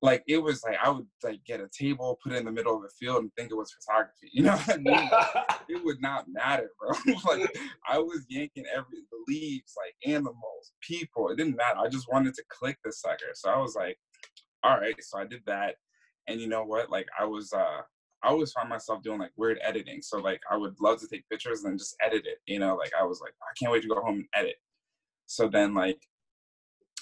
[0.00, 2.76] like it was like I would like get a table, put it in the middle
[2.76, 4.28] of the field, and think it was photography.
[4.32, 5.10] You know what I mean?
[5.68, 6.96] it would not matter, bro.
[7.36, 7.56] like
[7.88, 11.28] I was yanking every the leaves, like animals, people.
[11.28, 11.78] It didn't matter.
[11.78, 13.32] I just wanted to click the sucker.
[13.34, 13.98] So I was like,
[14.62, 14.94] all right.
[15.00, 15.76] So I did that,
[16.28, 16.90] and you know what?
[16.90, 17.82] Like I was, uh
[18.24, 20.00] I always find myself doing like weird editing.
[20.00, 22.38] So like I would love to take pictures and just edit it.
[22.46, 24.56] You know, like I was like, I can't wait to go home and edit.
[25.26, 26.00] So then like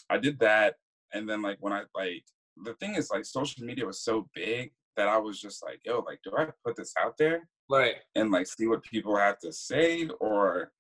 [0.09, 0.75] I did that,
[1.13, 2.25] and then like when I like
[2.65, 6.01] the thing is like social media was so big that I was just like, yo,
[6.01, 7.49] like, do I put this out there?
[7.71, 7.95] Right.
[8.15, 10.73] And like see what people have to say or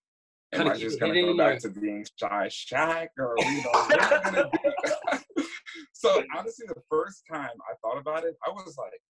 [0.52, 4.12] am I just gonna go back to being shy Chaq or you know what am
[4.26, 5.14] I gonna do?
[5.92, 9.00] so honestly the first time I thought about it, I was like,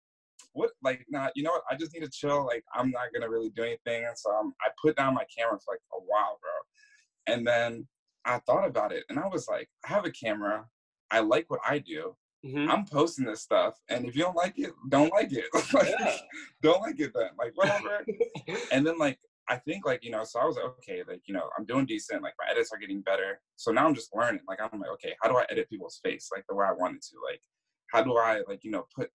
[0.52, 1.62] what like nah, you know what?
[1.70, 2.44] I just need to chill.
[2.44, 4.04] Like I'm not gonna really do anything.
[4.04, 7.34] And so um, I put down my camera for like a while, bro.
[7.34, 7.86] And then
[8.26, 10.66] I thought about it and I was like, I have a camera.
[11.10, 12.14] I like what I do.
[12.44, 12.70] Mm-hmm.
[12.70, 15.44] I'm posting this stuff, and if you don't like it, don't like it.
[15.74, 16.16] like, yeah.
[16.62, 17.30] Don't like it then.
[17.38, 18.04] Like whatever.
[18.72, 21.34] and then like I think like you know, so I was like, okay, like you
[21.34, 22.22] know, I'm doing decent.
[22.22, 23.40] Like my edits are getting better.
[23.56, 24.40] So now I'm just learning.
[24.48, 27.02] Like I'm like, okay, how do I edit people's face like the way I wanted
[27.02, 27.16] to?
[27.30, 27.42] Like
[27.90, 29.10] how do I like you know put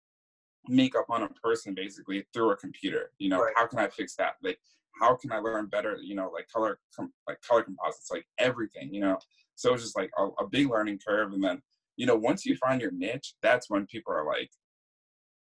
[0.69, 3.11] makeup on a person basically through a computer?
[3.19, 3.53] You know, right.
[3.57, 4.37] how can I fix that?
[4.43, 4.59] Like
[5.01, 5.99] how can I learn better?
[6.01, 8.95] You know, like color com- like color composites, like everything.
[8.95, 9.19] You know,
[9.57, 11.61] so it's just like a, a big learning curve, and then
[11.97, 14.51] you know, once you find your niche, that's when people are like,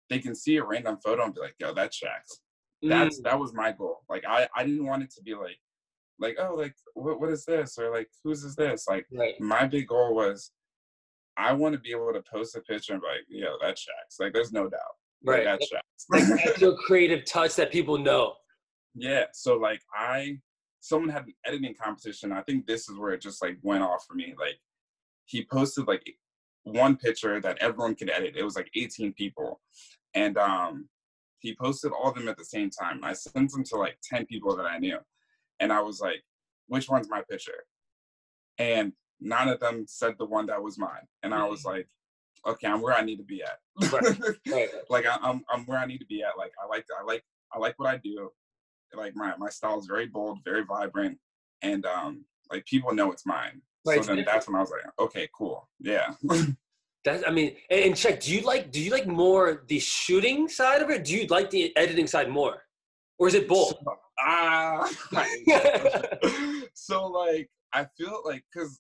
[0.09, 2.39] they can see a random photo and be like, yo, that's Chaq's.
[2.81, 3.23] That's mm.
[3.23, 4.03] that was my goal.
[4.09, 5.57] Like I, I didn't want it to be like,
[6.19, 7.77] like, oh, like what what is this?
[7.77, 8.85] Or like whose is this?
[8.87, 9.39] Like right.
[9.39, 10.51] my big goal was
[11.37, 14.19] I want to be able to post a picture and be like, yo, that's Chaq's.
[14.19, 14.79] Like there's no doubt.
[15.25, 15.45] Right.
[15.45, 16.05] Like, that's Chaq's.
[16.09, 18.33] like that's your creative touch that people know.
[18.95, 19.25] Yeah.
[19.33, 20.37] So like I
[20.81, 22.31] someone had an editing competition.
[22.31, 24.33] I think this is where it just like went off for me.
[24.39, 24.57] Like
[25.25, 26.03] he posted like
[26.67, 28.35] one picture that everyone could edit.
[28.37, 29.61] It was like 18 people.
[30.13, 30.89] And um,
[31.39, 33.01] he posted all of them at the same time.
[33.03, 34.97] I sent them to like 10 people that I knew.
[35.59, 36.23] And I was like,
[36.67, 37.63] which one's my picture?
[38.57, 41.07] And none of them said the one that was mine.
[41.23, 41.87] And I was like,
[42.45, 43.91] okay, I'm where I need to be at.
[43.91, 44.17] Right.
[44.47, 44.69] Right.
[44.89, 46.37] like I, am I'm where I need to be at.
[46.37, 48.29] Like I like I like I like what I do.
[48.93, 51.17] Like my my style is very bold, very vibrant,
[51.61, 53.61] and um like people know it's mine.
[53.87, 56.13] So then that's when I was like, okay, cool, yeah.
[57.07, 58.21] That's, I mean, and, and Chaq.
[58.21, 58.69] Do you like?
[58.69, 61.05] Do you like more the shooting side of it?
[61.05, 62.63] Do you like the editing side more,
[63.17, 63.75] or is it both?
[64.19, 64.89] Ah.
[65.47, 68.79] So, so like, I feel like because.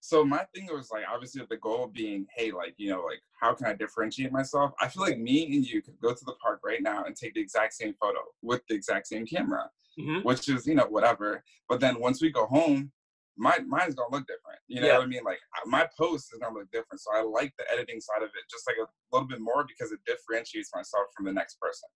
[0.00, 3.54] So my thing was like obviously the goal being, hey, like you know, like how
[3.54, 4.72] can I differentiate myself?
[4.80, 7.34] I feel like me and you could go to the park right now and take
[7.34, 10.26] the exact same photo with the exact same camera, mm-hmm.
[10.26, 11.44] which is you know whatever.
[11.68, 12.90] But then once we go home,
[13.38, 14.58] my mine's gonna look different.
[14.66, 14.98] You know yeah.
[14.98, 15.24] what I mean?
[15.24, 17.00] Like my post is gonna look different.
[17.00, 19.92] So I like the editing side of it just like a little bit more because
[19.92, 21.88] it differentiates myself from the next person.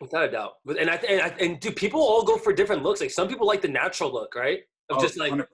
[0.00, 0.52] Without a doubt.
[0.66, 3.00] And I, and, I, and do people all go for different looks?
[3.00, 4.60] Like some people like the natural look, right?
[4.90, 5.38] Of oh, just like 100%.
[5.38, 5.46] 100%.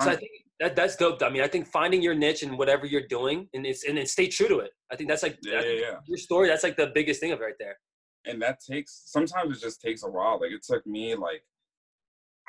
[0.00, 1.22] So I think that that's dope.
[1.22, 4.06] I mean, I think finding your niche and whatever you're doing, and it's and then
[4.06, 4.70] stay true to it.
[4.90, 5.94] I think that's like yeah, yeah, yeah.
[6.06, 6.48] your story.
[6.48, 7.76] That's like the biggest thing of right there.
[8.24, 10.40] And that takes sometimes it just takes a while.
[10.40, 11.42] Like it took me like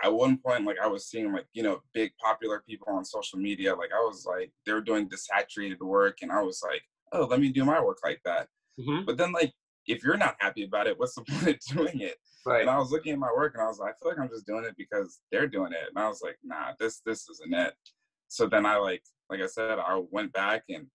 [0.03, 3.39] at one point like i was seeing like you know big popular people on social
[3.39, 6.81] media like i was like they were doing desaturated work and i was like
[7.13, 8.47] oh let me do my work like that
[8.79, 9.05] mm-hmm.
[9.05, 9.51] but then like
[9.87, 12.77] if you're not happy about it what's the point of doing it right and i
[12.77, 14.65] was looking at my work and i was like i feel like i'm just doing
[14.65, 17.73] it because they're doing it and i was like nah this this isn't it
[18.27, 20.87] so then i like like i said i went back and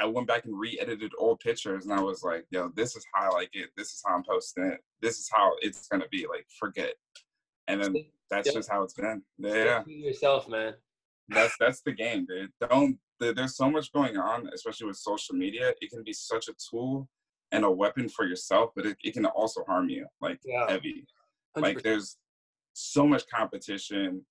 [0.00, 3.30] I went back and re-edited old pictures and I was like, yo, this is how
[3.30, 3.70] I like it.
[3.76, 4.80] This is how I'm posting it.
[5.00, 6.26] This is how it's gonna be.
[6.28, 6.94] Like, forget.
[7.68, 7.96] And then
[8.30, 9.22] that's just how it's been.
[9.38, 9.82] Yeah.
[9.86, 10.74] yourself, man.
[11.28, 12.50] That's that's the game, dude.
[12.68, 15.72] Don't there's so much going on, especially with social media.
[15.80, 17.08] It can be such a tool
[17.52, 20.68] and a weapon for yourself, but it, it can also harm you, like yeah.
[20.68, 21.06] heavy.
[21.56, 21.62] 100%.
[21.62, 22.16] Like there's
[22.72, 24.24] so much competition,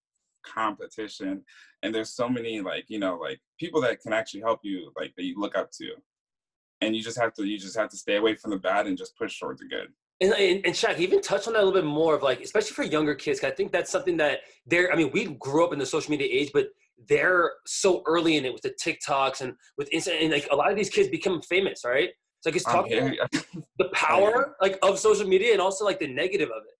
[0.46, 1.44] competition,
[1.84, 5.13] and there's so many like you know like people that can actually help you, like
[5.15, 5.91] that you look up to,
[6.82, 8.98] and you just have to you just have to stay away from the bad and
[8.98, 9.88] just push towards the good.
[10.22, 12.74] And, and, and Chaq, even touch on that a little bit more of like, especially
[12.74, 15.80] for younger kids, I think that's something that they're, I mean, we grew up in
[15.80, 16.68] the social media age, but
[17.10, 20.70] they're so early in it with the TikToks and with instant, and like a lot
[20.70, 22.12] of these kids become famous, right?
[22.42, 23.32] So like it's talking about
[23.80, 26.76] the power like of social media and also like the negative of it.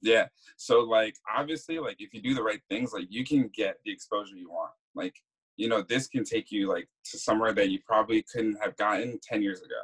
[0.00, 0.26] Yeah.
[0.56, 3.90] So like obviously like if you do the right things, like you can get the
[3.90, 4.70] exposure you want.
[4.94, 5.14] Like,
[5.56, 9.18] you know, this can take you like to somewhere that you probably couldn't have gotten
[9.28, 9.82] 10 years ago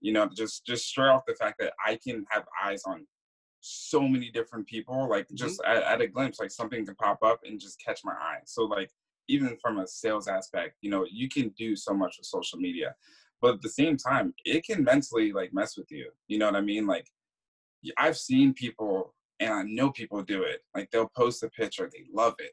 [0.00, 3.06] you know just just straight off the fact that i can have eyes on
[3.60, 5.36] so many different people like mm-hmm.
[5.36, 8.38] just at, at, a glimpse like something can pop up and just catch my eye
[8.46, 8.90] so like
[9.30, 12.94] even from a sales aspect, you know, you can do so much with social media.
[13.40, 16.10] But at the same time, it can mentally like mess with you.
[16.28, 16.86] You know what I mean?
[16.86, 17.06] Like
[17.96, 20.60] I've seen people and I know people do it.
[20.74, 22.52] Like they'll post a picture, they love it.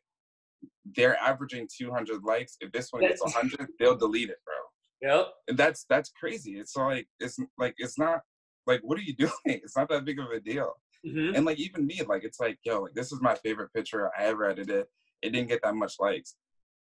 [0.95, 2.57] They're averaging 200 likes.
[2.61, 4.55] If this one gets 100, they'll delete it, bro.
[5.01, 5.27] Yep.
[5.47, 6.57] And that's that's crazy.
[6.59, 8.21] It's like it's like it's not
[8.65, 9.31] like what are you doing?
[9.45, 10.73] It's not that big of a deal.
[11.05, 11.35] Mm-hmm.
[11.35, 14.25] And like even me, like it's like yo, like this is my favorite picture I
[14.25, 14.85] ever edited.
[15.21, 16.35] It didn't get that much likes.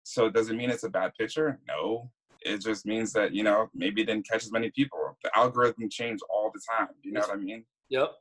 [0.04, 1.60] So does it mean it's a bad picture?
[1.68, 2.12] No.
[2.46, 5.18] It just means that, you know, maybe it didn't catch as many people.
[5.24, 6.90] The algorithm change all the time.
[7.02, 7.64] You know what I mean?
[7.90, 8.12] Yep.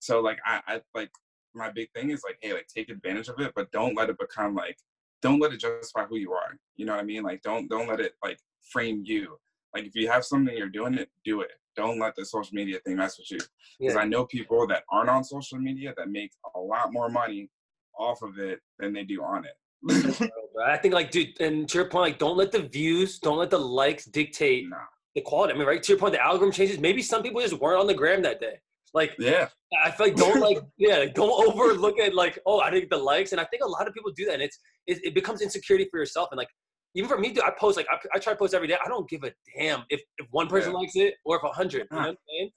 [0.00, 1.10] So like I, I like
[1.54, 4.18] my big thing is like, hey, like take advantage of it, but don't let it
[4.18, 4.76] become like
[5.22, 6.56] don't let it justify who you are.
[6.76, 7.22] You know what I mean?
[7.22, 8.38] Like don't don't let it like
[8.72, 9.38] frame you.
[9.74, 11.50] Like if you have something you're doing it, do it.
[11.76, 13.38] Don't let the social media thing mess with you.
[13.78, 14.00] Because Yeah.
[14.00, 17.50] I know people that aren't on social media that make a lot more money
[17.98, 19.54] off of it than they do on it.
[20.66, 23.50] I think like, dude, and to your point, like, don't let the views, don't let
[23.50, 24.78] the likes dictate nah.
[25.14, 25.52] the quality.
[25.52, 25.82] I mean, right?
[25.82, 26.78] To your point, the algorithm changes.
[26.78, 28.58] Maybe some people just weren't on the gram that day.
[28.94, 29.48] Like, Yeah.
[29.84, 32.90] I feel like don't like, yeah, like, don't overlook at like, oh, I didn't get
[32.90, 33.32] the likes.
[33.32, 35.86] And I think a lot of people do that, and it's it, it becomes insecurity
[35.90, 36.28] for yourself.
[36.32, 36.48] And like,
[36.96, 38.76] even for me, dude, I post like I, I try to post every day.
[38.84, 40.78] I don't give a damn if if one person Yeah.
[40.78, 41.86] likes it or if a hundred.
[41.90, 42.50] You know what I'm saying?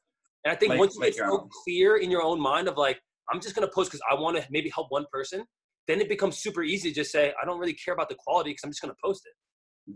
[0.45, 2.67] And I think Like- once you like, get so um, clear in your own mind
[2.69, 2.99] of like,
[3.31, 5.43] I'm just gonna post because I want to maybe help one person,
[5.87, 8.51] then it becomes super easy to just say I don't really care about the quality
[8.51, 9.33] because I'm just gonna post it.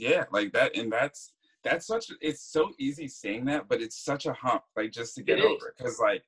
[0.06, 2.12] Yeah, like that, and that's that's such.
[2.19, 5.45] It's so easy saying that, but it's such a hump, like just to get It
[5.45, 5.73] over.
[5.77, 6.21] Because like,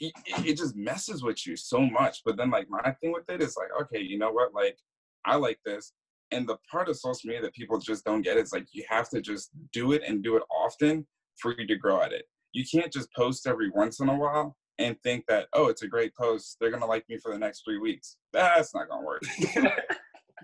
[0.00, 0.12] it,
[0.46, 2.22] it just messes with you so much.
[2.24, 4.54] But then like my thing with it is like, okay, you know what?
[4.54, 4.78] Like,
[5.26, 5.92] I like this,
[6.30, 9.08] and the part of social media that people just don't get is like you have
[9.10, 11.06] to just do it and do it often
[11.40, 12.24] for you to grow at it.
[12.52, 15.88] You can't just post every once in a while and think that oh, it's a
[15.88, 16.56] great post.
[16.60, 18.16] They're gonna like me for the next three weeks.
[18.32, 19.22] That's not gonna work.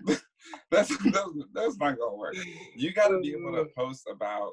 [0.71, 2.35] that's, that's that's not gonna work.
[2.75, 4.51] You got to be able to post about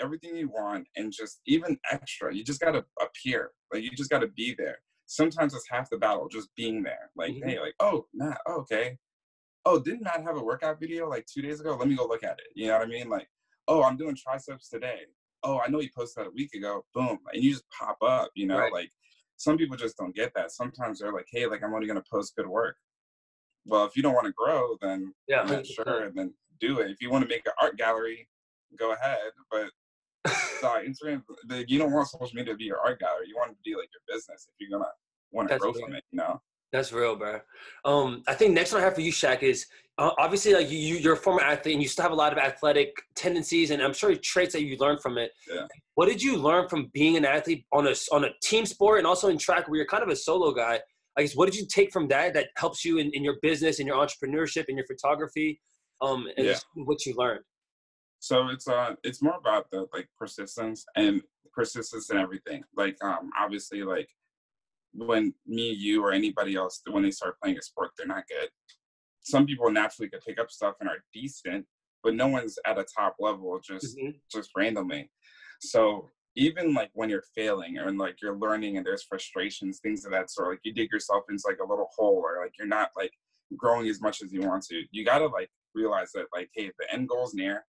[0.00, 2.34] everything you want and just even extra.
[2.34, 3.50] You just got to appear.
[3.72, 4.78] Like you just got to be there.
[5.06, 7.10] Sometimes it's half the battle just being there.
[7.16, 7.44] Like Mhm.
[7.44, 8.96] hey, like oh Matt, oh, okay.
[9.64, 11.76] Oh, didn't Matt have a workout video like two days ago?
[11.76, 12.46] Let me go look at it.
[12.54, 13.08] You know what I mean?
[13.08, 13.28] Like
[13.68, 15.00] oh, I'm doing triceps today.
[15.42, 16.84] Oh, I know you posted that a week ago.
[16.94, 18.30] Boom, and you just pop up.
[18.34, 18.72] You know, Right.
[18.72, 18.90] like
[19.36, 20.50] some people just don't get that.
[20.52, 22.76] Sometimes they're like, hey, like I'm only gonna post good work.
[23.66, 25.66] Well, if you don't want to grow, then Yeah, 100%.
[25.66, 26.90] sure, then do it.
[26.90, 28.28] If you want to make an art gallery,
[28.76, 29.30] go ahead.
[29.50, 29.70] But
[30.60, 33.26] sorry, Instagram, the, you don't want social media to be your art gallery.
[33.28, 34.90] You want it to be like your business if you're gonna
[35.30, 36.04] want to grow from it.
[36.10, 36.42] You know?
[36.72, 37.40] That's real, bro.
[37.84, 39.66] Um, I think next one I have for you, Chaq, is
[39.98, 42.32] uh, obviously like you, you, you're a former athlete and you still have a lot
[42.32, 45.32] of athletic tendencies and I'm sure traits that you learned from it.
[45.52, 45.66] Yeah.
[45.94, 49.06] What did you learn from being an athlete on a on a team sport and
[49.06, 50.80] also in track where you're kind of a solo guy?
[51.18, 53.80] I guess what did you take from that that helps you in, in your business,
[53.80, 55.60] in your entrepreneurship, in your photography,
[56.00, 56.58] um, and Yeah.
[56.74, 57.40] what you learned?
[58.20, 61.20] So it's uh, it's more about the like persistence and
[61.52, 62.62] persistence and everything.
[62.76, 64.08] Like um, obviously like
[64.92, 68.48] when me, you, or anybody else when they start playing a sport, they're not good.
[69.22, 71.66] Some people naturally can pick up stuff and are decent,
[72.02, 74.20] but no one's at a top level just Mhm.
[74.32, 75.10] just randomly.
[75.60, 80.12] So even like when you're failing or like you're learning and there's frustrations, things of
[80.12, 82.90] that sort, like you dig yourself into like a little hole or like you're not
[82.96, 83.12] like
[83.56, 86.92] growing as much as you want to, you gotta like realize that like, hey, the
[86.92, 87.66] end goal's near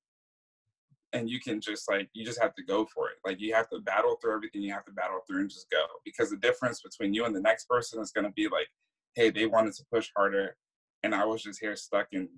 [1.14, 3.18] and you can just like you just have to go for it.
[3.26, 5.86] Like you have to battle through everything you have to battle through and just go.
[6.06, 8.68] Because the difference between you and the next person is gonna be like,
[9.16, 10.56] hey, they wanted to push harder
[11.04, 12.30] and I was just here stuck in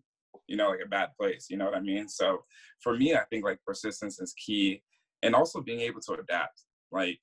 [0.48, 1.48] you know, like a bad place.
[1.50, 2.08] You know what I mean?
[2.08, 2.44] So
[2.82, 4.82] for me, I think like persistence is key
[5.22, 6.62] and also being able to adapt.
[6.92, 7.20] Like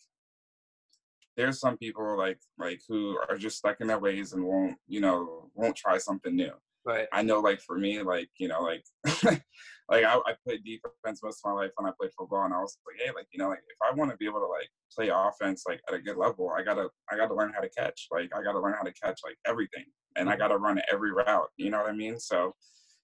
[1.37, 5.01] there's some people like like who are just stuck in their ways and won't, you
[5.01, 6.53] know, won't try something new.
[6.85, 7.07] Right.
[7.13, 8.85] I know like for me, like, you know, like
[9.91, 12.61] like I, I played defense most of my life when I played football and I
[12.61, 14.69] was like, hey, like, you know, like if I want to be able to like
[14.95, 18.07] play offense like at a good level, I gotta I gotta learn how to catch.
[18.13, 19.85] Like I gotta learn how to catch like everything.
[20.17, 20.43] And I mm-hmm.
[20.43, 21.49] gotta run every route.
[21.57, 22.21] You know what I mean?
[22.21, 22.55] So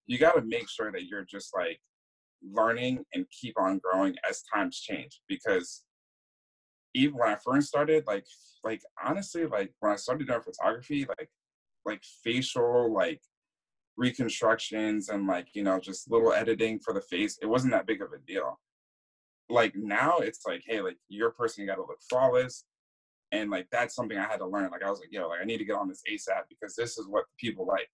[0.06, 1.80] you gotta make sure that you're just like
[2.40, 5.82] learning and keep on growing as times change because
[6.94, 8.26] even when I first started, like
[8.62, 11.28] like honestly, like when I started doing photography, like
[11.84, 13.20] like facial like
[13.96, 18.02] reconstructions and like you know just little editing for the face it wasn't that big
[18.02, 18.58] of a deal
[19.48, 22.64] like now it's like hey like your person got to look flawless
[23.32, 25.44] and like that's something i had to learn like i was like yo like i
[25.44, 27.88] need to get on this asap because this is what people like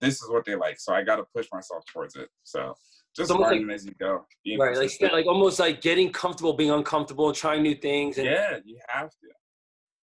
[0.00, 2.74] this is what they like so i got to push myself towards it so
[3.16, 4.24] just learning as you go
[4.58, 4.68] Right.
[4.68, 5.12] Like persistent.
[5.12, 8.18] like almost like getting comfortable being uncomfortable, trying new things.
[8.18, 9.26] And yeah you have to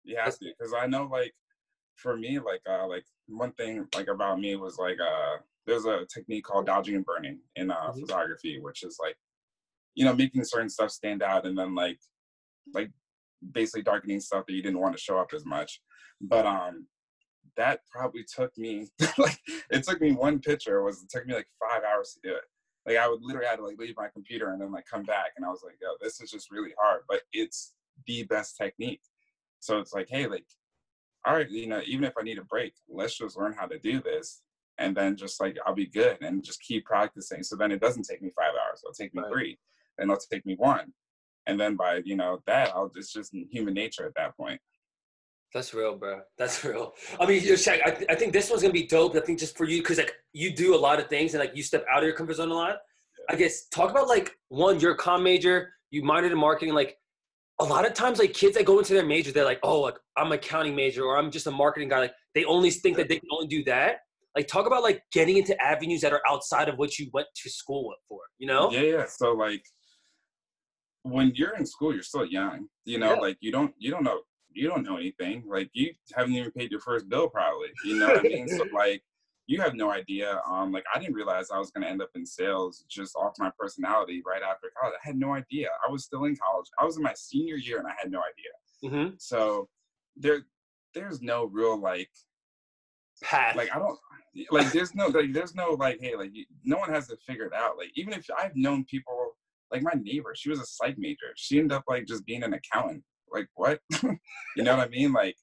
[0.05, 1.33] you have to because i know like
[2.01, 5.37] for me like uh like one thing like about me was like uh
[5.67, 8.01] there's a technique called dodging and burning in uh, Mhm.
[8.01, 9.17] photography, which is like,
[9.95, 12.01] you know, making certain stuff stand out and then like,
[12.75, 12.91] like
[13.53, 15.81] basically darkening stuff that you didn't want to show up as much.
[16.21, 16.89] But um,
[17.57, 18.89] that probably took me
[19.19, 19.39] like
[19.71, 22.45] it took me one picture was it took me like five hours to do it.
[22.87, 25.33] Like I would literally have to like leave my computer and then like come back
[25.37, 27.75] and I was like, yo, this is just really hard, but it's
[28.07, 29.03] the best technique.
[29.61, 30.47] So it's like, hey, like,
[31.27, 33.79] all right, you know, even if I need a break, let's just learn how to
[33.79, 34.43] do this.
[34.79, 37.43] And then just like I'll be good and just keep practicing.
[37.43, 38.81] So then it doesn't take me five hours.
[38.83, 39.31] It'll take me Right.
[39.31, 39.59] three.
[39.99, 40.93] Then it'll take me one.
[41.47, 44.61] And then by, you know, that I'll it's just human nature at that point.
[45.53, 46.21] That's real, bro.
[46.39, 46.95] That's real.
[47.19, 49.15] I mean, you're Chaq, I, th- I think this one's gonna be dope.
[49.17, 51.55] I think just for you, because like you do a lot of things and like
[51.57, 52.77] you step out of your comfort zone a lot.
[53.29, 56.73] I guess talk about like one, you're a comm major, you minored in marketing.
[56.73, 56.97] Like
[57.61, 59.97] a lot of times, like kids that go into their major, they're like, oh, like
[60.17, 62.01] I'm an accounting major or I'm just a marketing guy.
[62.01, 63.99] Like they only think that they can only do that.
[64.37, 67.51] Like talk about like getting into avenues that are outside of what you went to
[67.51, 68.21] school for.
[68.39, 68.71] You know?
[68.71, 69.05] Yeah, yeah.
[69.09, 69.63] So like
[71.03, 72.67] when you're in school, you're still young.
[72.85, 73.21] You know, Yeah.
[73.21, 74.21] like you don't you don't know
[74.53, 75.45] you don't know anything.
[75.49, 77.69] Like you haven't even paid your first bill probably.
[77.85, 78.49] You know what I mean?
[78.49, 79.03] So like
[79.51, 80.41] you have no idea.
[80.49, 83.51] Um like I didn't realize I was gonna end up in sales just off my
[83.59, 84.95] personality right after college.
[85.05, 85.69] I had no idea.
[85.87, 86.67] I was still in college.
[86.79, 88.53] I was in my senior year and I had no idea.
[88.97, 89.15] Mm-hmm.
[89.19, 89.69] So
[90.17, 90.43] there
[90.95, 92.11] there's no real like
[93.23, 93.57] Path.
[93.57, 93.99] like I don't
[94.53, 97.47] like there's no like there's no like hey like you, no one has to figure
[97.47, 99.37] it out like even if I've known people
[99.73, 102.55] like my neighbor she was a psych major she ended up like just being an
[102.55, 103.81] accountant like what
[104.57, 105.35] you know what I mean like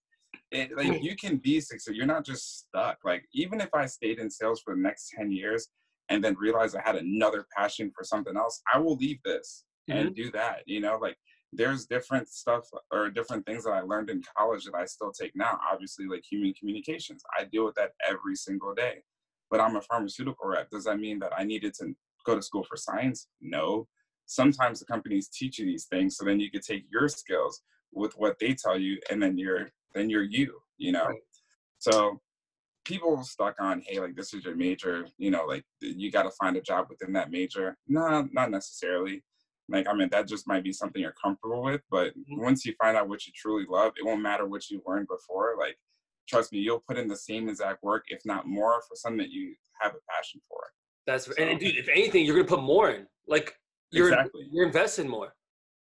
[0.52, 1.04] it like hmm.
[1.04, 4.62] you can be successful you're not just stuck like even if I stayed in sales
[4.62, 5.68] for the next 10 years
[6.10, 10.10] and then realized I had another passion for something else I will leave this and
[10.10, 10.24] mm-hmm.
[10.24, 11.18] do that you know like
[11.54, 15.32] there's different stuff or different things that I learned in college that I still take
[15.36, 15.60] now.
[15.72, 19.02] Obviously, like human communications, I deal with that every single day.
[19.50, 20.70] But I'm a pharmaceutical rep.
[20.70, 21.94] Does that mean that I needed to
[22.26, 23.28] go to school for science?
[23.40, 23.88] No.
[24.26, 27.62] Sometimes the companies teach you these things, so then you could take your skills
[27.94, 30.60] with what they tell you, and then you're then you're you.
[30.78, 31.06] You know.
[31.08, 31.20] Right.
[31.80, 32.20] So
[32.86, 35.08] people stuck on, hey, like this is your major.
[35.18, 37.78] You know, like you got to find a job within that major.
[37.88, 39.24] No, not necessarily
[39.70, 42.40] like i mean that just might be something you're comfortable with but Mhm.
[42.42, 45.58] once you find out what you truly love it won't matter what you learned before
[45.60, 45.78] like
[46.26, 49.30] trust me you'll put in the same exact work if not more for something that
[49.30, 50.62] you have a passion for
[51.06, 53.08] That's So- and dude, if anything, you're gonna put more in.
[53.28, 53.60] Like
[53.92, 55.34] you're exactly you're investing more.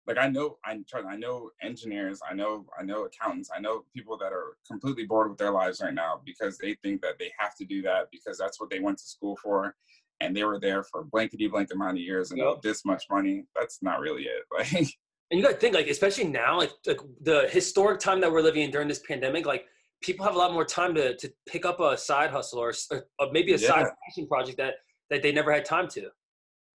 [0.08, 4.18] Like i know i i know engineers i know i know accountants i know people
[4.18, 7.56] that are completely bored with their lives right now because they think that they have
[7.56, 9.76] to do that because that's what they went to school for
[10.22, 12.62] and they were there for blankety blank amount of years and Yep.
[12.62, 14.88] this much money that's not really it like
[15.32, 18.62] And you gotta think, like, especially now, like, like the historic time that we're living
[18.62, 19.66] in during this pandemic, like,
[20.02, 22.72] people have a lot more time to to pick up a side hustle or,
[23.20, 23.90] or maybe a side Yeah.
[24.08, 24.76] passion project that
[25.10, 26.10] that they never had time to.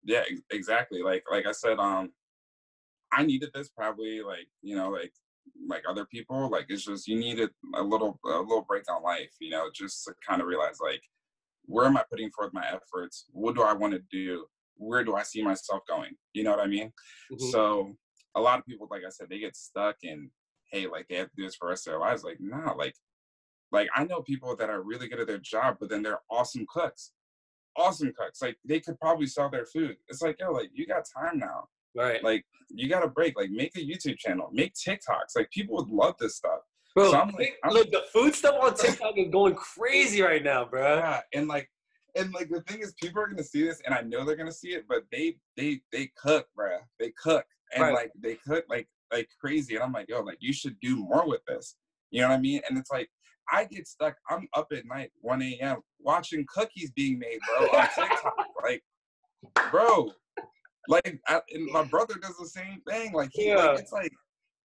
[0.03, 2.11] yeah exactly like like i said um
[3.13, 5.13] i needed this probably like you know like
[5.67, 9.31] like other people like it's just you needed a little a little break on life
[9.39, 11.01] you know just to kind of realize like
[11.65, 13.25] where am i putting forth my efforts?
[13.31, 14.45] What do i want to do?
[14.75, 16.15] Where do i see myself going?
[16.33, 16.91] You know what i mean?
[17.31, 17.51] Mhm.
[17.51, 17.95] so
[18.35, 20.29] a lot of people like i said they get stuck in
[20.71, 22.23] hey like they have to do this for the rest of their lives.
[22.23, 22.95] Like nah like
[23.71, 26.65] like i know people that are really good at their job but then they're awesome
[26.67, 27.11] cooks.
[27.77, 28.41] Awesome cooks.
[28.41, 29.97] Like they could probably sell their food.
[30.09, 33.49] It's like yo like you got time now right, like you got to break like
[33.51, 36.59] make a youtube channel make tiktoks like people would love this stuff
[36.95, 37.11] bro.
[37.11, 40.65] so I'm like- I'm- look, the food stuff on TikTok is going crazy right now,
[40.65, 40.95] bro.
[40.97, 41.69] yeah and like
[42.15, 44.51] and like the thing is people are gonna see this and i know they're gonna
[44.51, 46.77] see it but they they they cook bro.
[46.99, 47.93] they cook and Right.
[47.93, 51.25] like they cook like like crazy and i'm like yo like you should do more
[51.27, 51.75] with this
[52.11, 53.09] you know what i mean and it's like
[53.51, 57.87] i get stuck i'm up at night 1 a.m watching cookies being made bro on
[57.95, 58.83] tiktok like
[59.71, 60.11] bro
[60.87, 63.55] like I, and my brother does the same thing like he Yeah.
[63.57, 64.11] like it's like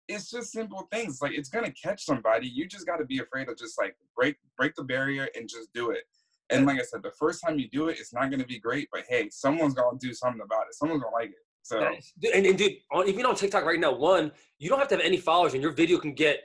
[0.07, 3.49] it's just simple things like it's gonna catch somebody you just got to be afraid
[3.49, 6.03] of just like break break the barrier and just do it
[6.51, 8.87] and like i said the first time you do it it's not gonna be great
[8.91, 11.79] but hey someone's gonna do something about it someone's gonna like it so
[12.35, 15.03] And, and dude, on, even on TikTok right now, one, you don't have to have
[15.03, 16.41] any followers, and your video can get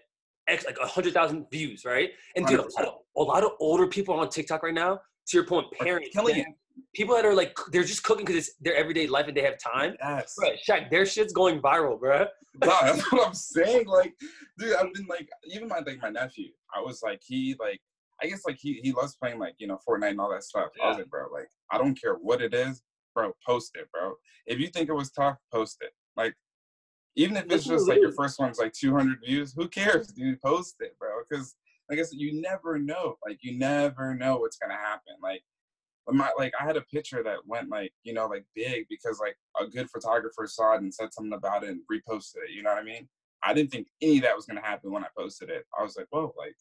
[0.49, 2.13] X like a hundred thousand views, right?
[2.37, 4.95] And dude, a lot, of, a lot of older people on TikTok right now.
[5.27, 6.47] To your point, Are parents, killing that-
[6.95, 9.59] people that are like they're just cooking because it's their everyday life and they have
[9.59, 9.95] time.
[10.01, 12.27] yes Bro, Chaq, their shit's going viral, bro.
[12.65, 14.13] Nah, that's what i'm saying like
[14.59, 17.81] dude i've been like even my like my nephew i was like he like
[18.21, 20.67] i guess like he he loves playing like you know fortnite and all that stuff
[20.77, 20.87] Yeah.
[20.87, 22.83] i was like bro like i don't care what it is
[23.15, 24.15] bro post it bro
[24.47, 26.35] if you think it was tough post it like
[27.15, 30.75] even if it's just like your first one's like 200 views who cares dude post
[30.81, 31.55] it bro because
[31.89, 35.43] like i said you never know like you never know what's gonna happen like
[36.09, 39.37] my like I had a picture that went like you know like big because like
[39.61, 42.55] a good photographer saw it and said something about it and reposted it.
[42.55, 43.09] You know what I mean?
[43.43, 45.65] I didn't think any of that was gonna happen when I posted it.
[45.79, 46.55] I was like, whoa, like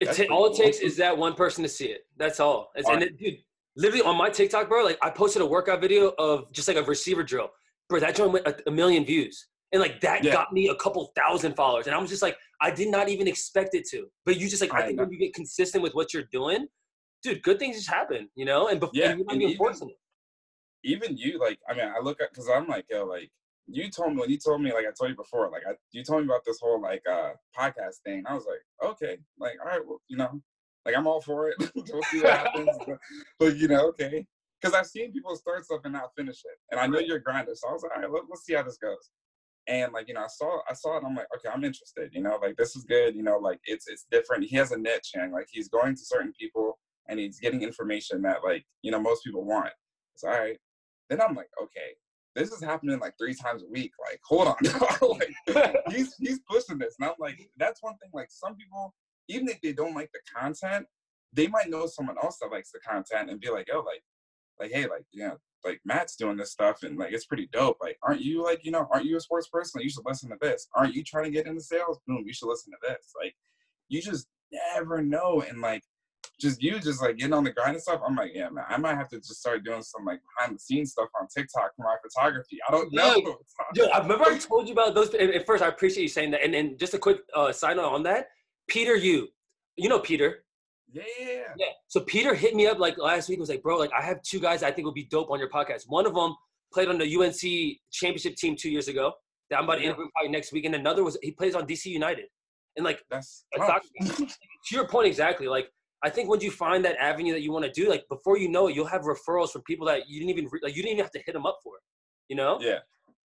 [0.00, 2.02] it all it takes is that one person to see it.
[2.16, 2.70] That's all.
[2.74, 3.38] It's, and it, dude,
[3.76, 6.82] literally on my TikTok, bro, like I posted a workout video of just like a
[6.82, 7.50] receiver drill.
[7.88, 9.48] Bro, that joint went a, a million views.
[9.72, 10.32] And like that yeah.
[10.32, 11.86] got me a couple thousand followers.
[11.86, 14.06] And I was just like, I did not even expect it to.
[14.26, 15.04] But you just like, I, I think know.
[15.04, 16.66] when you get consistent with what you're doing,
[17.22, 18.68] dude, good things just happen, you know?
[18.68, 19.90] And before yeah, and even,
[20.84, 23.30] even you, like, I mean, I look at, cause I'm like, yo, like,
[23.66, 26.02] you told me when you told me like I told you before, like I, you
[26.02, 28.24] told me about this whole like uh podcast thing.
[28.26, 30.40] I was like, okay, like all right, well, you know,
[30.84, 31.56] like I'm all for it.
[31.74, 32.76] we'll see what happens.
[32.86, 32.98] but,
[33.38, 34.26] but, you know, okay,
[34.60, 37.52] because I've seen people start stuff and not finish it, and I know you're grinder,
[37.54, 39.10] so I was like, all right, let, let's see how this goes.
[39.68, 41.04] And like you know, I saw I saw it.
[41.06, 42.10] I'm like, okay, I'm interested.
[42.12, 43.14] You know, like this is good.
[43.14, 44.44] You know, like it's it's different.
[44.44, 46.78] He has a niche, and like he's going to certain people
[47.08, 49.70] and he's getting information that like you know most people want.
[50.14, 50.58] It's all right.
[51.08, 51.96] Then I'm like, okay,
[52.34, 53.92] this is happening like three times a week.
[54.08, 54.56] Like, hold on,
[55.18, 58.10] like he's he's pushing this, and I'm like, that's one thing.
[58.12, 58.94] Like, some people,
[59.28, 60.86] even if they don't like the content,
[61.32, 64.02] they might know someone else that likes the content and be like, oh, like,
[64.60, 67.78] like, hey, like, you know, like Matt's doing this stuff and like it's pretty dope.
[67.80, 69.78] Like, aren't you like, you know, aren't you a sports person?
[69.78, 70.68] Like, you should listen to this.
[70.74, 72.00] Aren't you trying to get into sales?
[72.06, 73.12] Boom, you should listen to this.
[73.22, 73.34] Like,
[73.88, 74.26] you just
[74.74, 75.44] never know.
[75.46, 75.82] And like,
[76.42, 78.00] just you just like getting on the grind and stuff.
[78.06, 80.58] I'm like, yeah, man, I might have to just start doing some like behind the
[80.58, 82.58] scenes stuff on TikTok for my photography.
[82.68, 83.38] I don't know.
[83.74, 85.14] Dude, I remember I told you about those.
[85.14, 86.42] At first, I appreciate you saying that.
[86.42, 88.26] And then just a quick uh, note on that,
[88.68, 89.28] Peter, you,
[89.76, 90.44] you know Peter.
[90.92, 91.02] Yeah.
[91.56, 91.66] Yeah.
[91.88, 93.38] So Peter hit me up like last week.
[93.38, 95.48] Was like, bro, like I have two guys I think would be dope on your
[95.48, 95.84] podcast.
[95.86, 96.34] One of them
[96.72, 99.12] played on the UNC championship team two years ago.
[99.48, 100.64] That I'm about to interview probably next week.
[100.64, 102.26] And another was he plays on DC United.
[102.76, 104.26] And like that's to
[104.70, 105.46] your point exactly.
[105.46, 105.70] Like
[106.04, 108.48] I think once you find that avenue that you want to do, like before you
[108.48, 110.76] know it, you'll have referrals from people that you didn't even like.
[110.76, 111.82] You didn't even have to hit them up for it.
[112.28, 112.58] You know?
[112.60, 112.78] Yeah.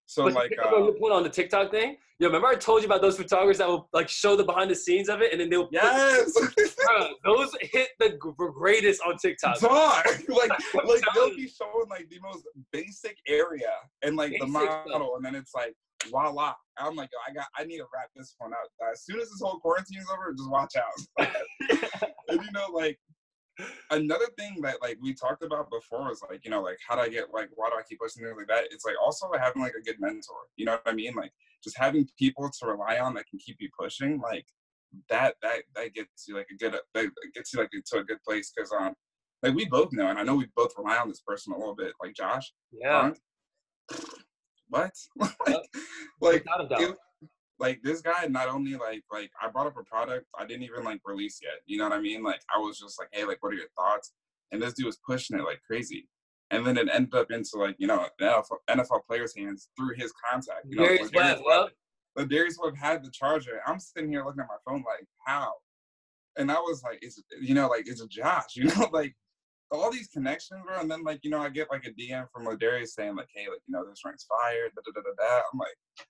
[0.07, 1.97] So but like uh, on on the TikTok thing.
[2.19, 4.75] Yeah, remember I told you about those photographers that will like show the behind the
[4.75, 6.34] scenes of it, and then they'll yes,
[6.86, 8.17] bro, those hit the
[8.55, 9.59] greatest on TikTok.
[9.59, 10.05] Dog.
[10.30, 10.49] like
[10.86, 13.69] like they'll be showing like the most basic area
[14.01, 15.01] and like basic the model, stuff.
[15.17, 15.75] and then it's like
[16.10, 16.53] voila.
[16.78, 18.91] I'm like, I got, I need to wrap this one up.
[18.91, 21.28] As soon as this whole quarantine is over, just watch out.
[22.30, 22.99] and you know, like
[23.91, 27.01] another thing that like we talked about before is like, you know, like how do
[27.01, 28.66] I get like why do I keep pushing things like that?
[28.72, 30.36] It's like also having like a good mentor.
[30.55, 31.14] You know what I mean?
[31.16, 31.32] Like
[31.64, 34.20] just having people to rely on that can keep you pushing.
[34.20, 34.45] Like
[35.10, 38.22] that that that gets you like a good that gets you like to a good
[38.26, 38.93] place because um
[39.43, 41.76] like we both know and I know we both rely on this person a little
[41.76, 41.93] bit.
[42.01, 42.53] Like Josh.
[42.72, 43.12] Yeah.
[44.70, 44.91] What?
[45.18, 45.65] like,
[46.22, 46.97] like, it,
[47.59, 50.84] like this guy not only like like I brought up a product I didn't even
[50.84, 51.59] like release yet.
[51.65, 52.24] You know what I mean?
[52.24, 54.13] Like I was just like, hey, like what are your thoughts?
[54.51, 56.07] And this dude was pushing it like crazy.
[56.49, 60.13] And then it ended up into like, you know, NFL, NFL players' hands through his
[60.13, 60.65] contact.
[60.70, 61.70] You know, Darius Webb, Webb,
[62.15, 63.59] but Darius Webb had the charger.
[63.65, 65.51] I'm sitting here looking at my phone like, how?
[66.38, 69.15] And I was like, it's you know, like it's a Josh, you know, like
[69.72, 70.80] all these connections, bro.
[70.80, 73.47] And then like, you know, I get like a DM from Ladarius saying like, hey,
[73.49, 75.41] like, you know, this rank's fired, da da da da da.
[75.51, 76.07] I'm like,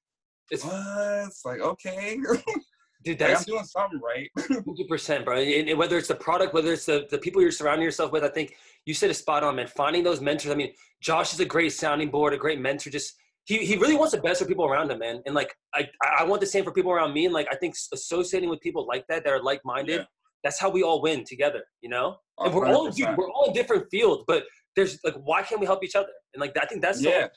[0.51, 1.28] it's what?
[1.28, 2.20] It's like, okay.
[3.03, 4.30] Dude, that's like, I'm doing something right.
[4.66, 5.38] Hundred percent, bro.
[5.38, 8.30] And whether it's the product, whether it's the, the people you're surrounding yourself with, I
[8.30, 8.55] think
[8.86, 9.68] you said a spot on, man.
[9.68, 10.51] Finding those mentors.
[10.51, 12.89] I mean, Josh is a great sounding board, a great mentor.
[12.89, 13.14] Just
[13.45, 15.22] he, he really wants the best for people around him, man.
[15.26, 15.88] And like I
[16.20, 17.26] I want the same for people around me.
[17.26, 20.05] And like I think associating with people like that that are like minded, yeah.
[20.43, 21.63] That's how we all win together.
[21.81, 24.43] You know and we're all dude, we're all in different fields, but
[24.75, 26.09] there's like why can't we help each other?
[26.33, 27.27] And like I think that's so yeah.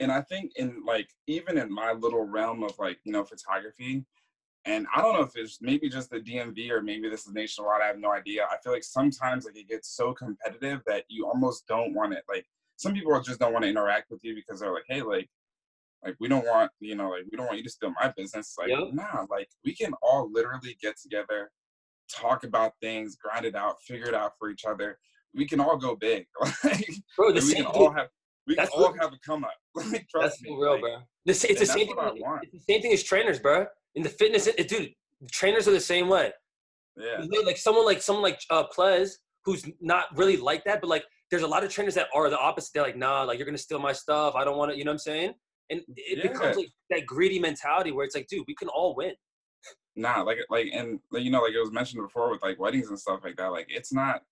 [0.00, 4.04] And I think in like even in my little realm of like you know photography,
[4.64, 7.82] and I don't know if it's maybe just the DMV or maybe this is nationwide.
[7.82, 8.44] I have no idea.
[8.44, 12.24] I feel like sometimes like it gets so competitive that you almost don't want it.
[12.28, 12.46] Like
[12.76, 15.28] some people just don't want to interact with you because they're like, hey, like
[16.04, 18.56] like we don't want you know like we don't want you to steal my business
[18.58, 18.88] like yep.
[18.92, 21.52] nah like we can all literally get together
[22.12, 24.98] talk about things, grind it out, figure it out for each other.
[25.34, 26.26] We can all go big.
[26.64, 26.86] like,
[27.16, 28.08] bro, the we can all have
[28.46, 29.54] we can all have a come up.
[29.74, 30.96] like, trust that's me, real, like, bro.
[31.26, 31.96] it's the same thing.
[32.42, 33.66] It's the same thing as trainers, bro.
[33.94, 34.92] In the fitness, it, dude,
[35.30, 36.32] trainers are the same way.
[36.96, 37.24] Yeah.
[37.46, 39.12] Like someone like someone like uh Plez,
[39.44, 42.38] who's not really like that, but like there's a lot of trainers that are the
[42.38, 42.72] opposite.
[42.74, 44.34] They're like, nah, like you're gonna steal my stuff.
[44.34, 44.78] I don't want to.
[44.78, 45.32] You know what I'm saying?
[45.70, 46.32] And it yeah.
[46.32, 49.12] becomes like that greedy mentality where it's like, dude, we can all win
[49.96, 52.98] nah, like like and you know, like it was mentioned before with like weddings and
[52.98, 53.48] stuff like that.
[53.52, 54.22] Like it's not,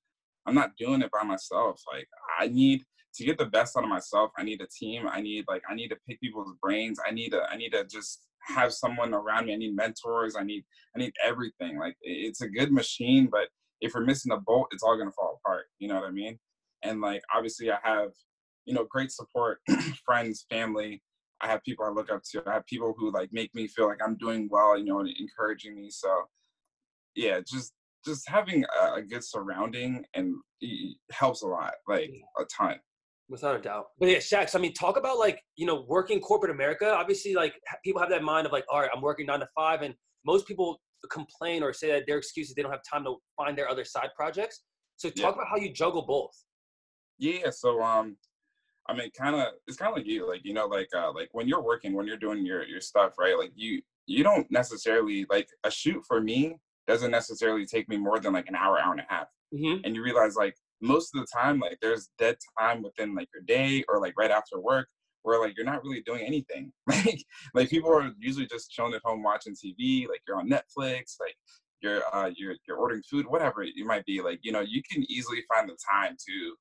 [0.47, 1.83] I'm not doing it by myself.
[1.93, 2.09] Like
[2.39, 2.85] I need
[3.15, 4.31] to get the best out of myself.
[4.39, 5.09] I need a team.
[5.09, 6.99] I need like I need to pick people's brains.
[7.07, 9.55] I need to I need to just have someone around me.
[9.55, 10.37] I need mentors.
[10.37, 10.65] I need
[10.97, 11.79] I need everything.
[11.79, 13.49] Like it's a good machine, but
[13.81, 15.67] if we're missing a bolt, it's all gonna fall apart.
[15.79, 16.39] You know what I mean?
[16.83, 18.11] and like obviously I have,
[18.65, 19.61] you know, great support,
[20.05, 21.03] friends, family.
[21.41, 22.43] I have people I look up to.
[22.47, 25.09] I have people who like make me feel like I'm doing well, you know, and
[25.09, 25.91] encouraging me.
[25.91, 26.09] So
[27.15, 27.73] yeah, just
[28.05, 32.77] just having a, a good surrounding and it helps a lot, like a ton.
[33.29, 33.87] Without a doubt.
[33.99, 36.93] But yeah, Chaqs, I mean, talk about like, you know, working corporate America.
[36.93, 39.83] Obviously, like people have that mind of like, all right, I'm working nine to five.
[39.83, 39.95] And
[40.27, 40.81] most people
[41.11, 44.09] complain or say that their excuses they don't have time to find their other side
[44.17, 44.63] projects.
[44.97, 45.29] So talk yeah.
[45.29, 46.33] about how you juggle both.
[47.19, 47.51] Yeah.
[47.51, 48.17] So um
[48.89, 51.29] I mean kind of it's kind of like you, like, you know, like uh like
[51.33, 53.39] when you're working, when you're doing your your stuff, right?
[53.39, 56.57] Like you you don't necessarily like a shoot for me
[56.87, 59.29] doesn't necessarily take me more than like an hour, hour and a half.
[59.55, 59.83] Mm-hmm.
[59.85, 63.43] And you realize like most of the time, like there's dead time within like your
[63.43, 64.89] day or like right after work
[65.23, 66.73] where like you're not really doing anything.
[66.87, 67.23] like
[67.55, 71.37] like people are usually just chilling at home watching TV, like you're on Netflix, like
[71.81, 74.21] you're uh you're you're ordering food, whatever it might be.
[74.21, 76.55] Like, you know, you can easily find the time to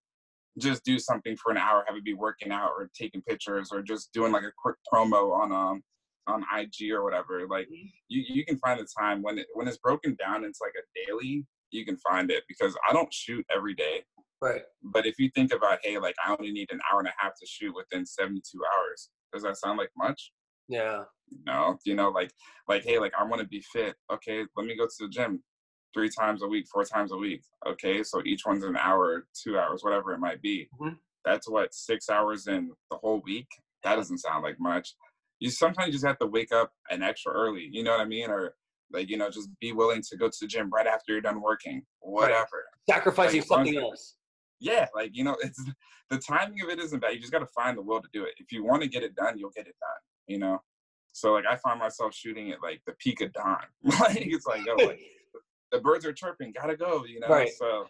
[0.58, 3.82] just do something for an hour, have it be working out or taking pictures or
[3.82, 5.82] just doing like a quick promo on um
[6.28, 7.48] on IG or whatever.
[7.48, 7.88] Like mm-hmm.
[8.08, 11.08] you, you can find the time when it when it's broken down into like a
[11.08, 14.04] daily, you can find it because I don't shoot every day.
[14.42, 14.62] Right.
[14.82, 17.34] But if you think about, hey, like I only need an hour and a half
[17.40, 18.42] to shoot within 72
[18.74, 20.32] hours, does that sound like much?
[20.70, 21.04] Yeah.
[21.46, 22.32] No, you know, like
[22.68, 23.96] like hey, like I want to be fit.
[24.12, 25.44] Okay, let me go to the gym
[25.94, 27.42] three times a week, four times a week.
[27.68, 30.70] Okay, so each one's an hour, two hours, whatever it might be.
[30.80, 30.96] Mm-hmm.
[31.26, 33.48] That's what six hours in the whole week.
[33.84, 34.94] That doesn't sound like much
[35.40, 38.30] you sometimes just have to wake up an extra early, you know what I mean?
[38.30, 38.56] Or
[38.92, 41.42] like, you know, just be willing to go to the gym right after you're done
[41.42, 42.66] working, whatever.
[42.90, 42.96] Right.
[42.96, 44.16] Sacrificing like, something else.
[44.60, 45.64] Yeah, like, you know, it's
[46.10, 47.14] the timing of it isn't bad.
[47.14, 48.34] You just got to find the will to do it.
[48.38, 50.62] If you want to get it done, you'll get it done, you know?
[51.14, 53.64] So like I find myself shooting at like the peak of dawn.
[53.84, 55.00] like it's like, oh, like
[55.72, 57.28] the birds are chirping, gotta go, you know?
[57.28, 57.50] Right.
[57.58, 57.86] So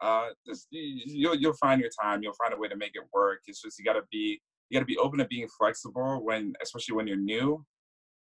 [0.00, 3.40] uh just you'll you'll find your time, you'll find a way to make it work.
[3.46, 4.40] It's just you gotta be
[4.70, 7.64] you got to be open to being flexible when especially when you're new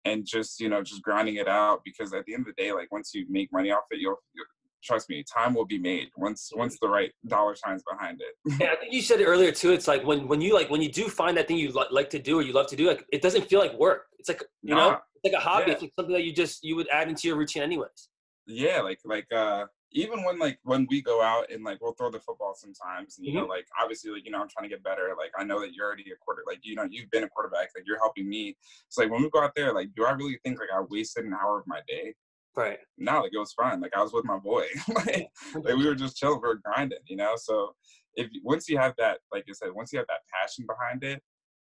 [0.05, 2.71] and just you know just grinding it out because at the end of the day
[2.71, 4.45] like once you make money off it you'll, you'll
[4.83, 8.71] trust me time will be made once once the right dollar signs behind it yeah
[8.71, 10.91] i think you said it earlier too it's like when when you like when you
[10.91, 13.03] do find that thing you li- like to do or you love to do like
[13.11, 15.73] it doesn't feel like work it's like you nah, know it's like a hobby yeah.
[15.73, 18.09] it's like something that you just you would add into your routine anyways
[18.47, 22.11] yeah like like uh even when like when we go out and like we'll throw
[22.11, 23.41] the football sometimes and, you mm-hmm.
[23.41, 25.73] know like obviously like you know i'm trying to get better like i know that
[25.73, 28.55] you're already a quarter like you know you've been a quarterback like you're helping me.
[28.89, 31.25] So like when we go out there like do i really think like i wasted
[31.25, 32.13] an hour of my day?
[32.55, 32.79] Right.
[32.97, 34.65] No like it was fun like i was with my boy
[34.95, 37.33] like, like we were just chilling we were grinding you know?
[37.37, 37.73] So
[38.15, 41.21] if once you have that like i said once you have that passion behind it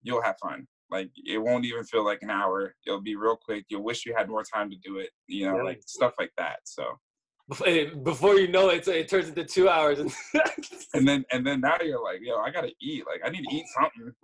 [0.04, 3.66] you'll have fun like it won't even feel like an hour it'll be real quick
[3.70, 5.64] you'll wish you had more time to do it you know yeah.
[5.64, 6.84] like stuff like that so
[7.66, 10.00] eh, before you know it, it turns into two hours,
[10.94, 13.04] and then and then now you're like, yo, I gotta eat.
[13.08, 14.14] Like I need to eat something.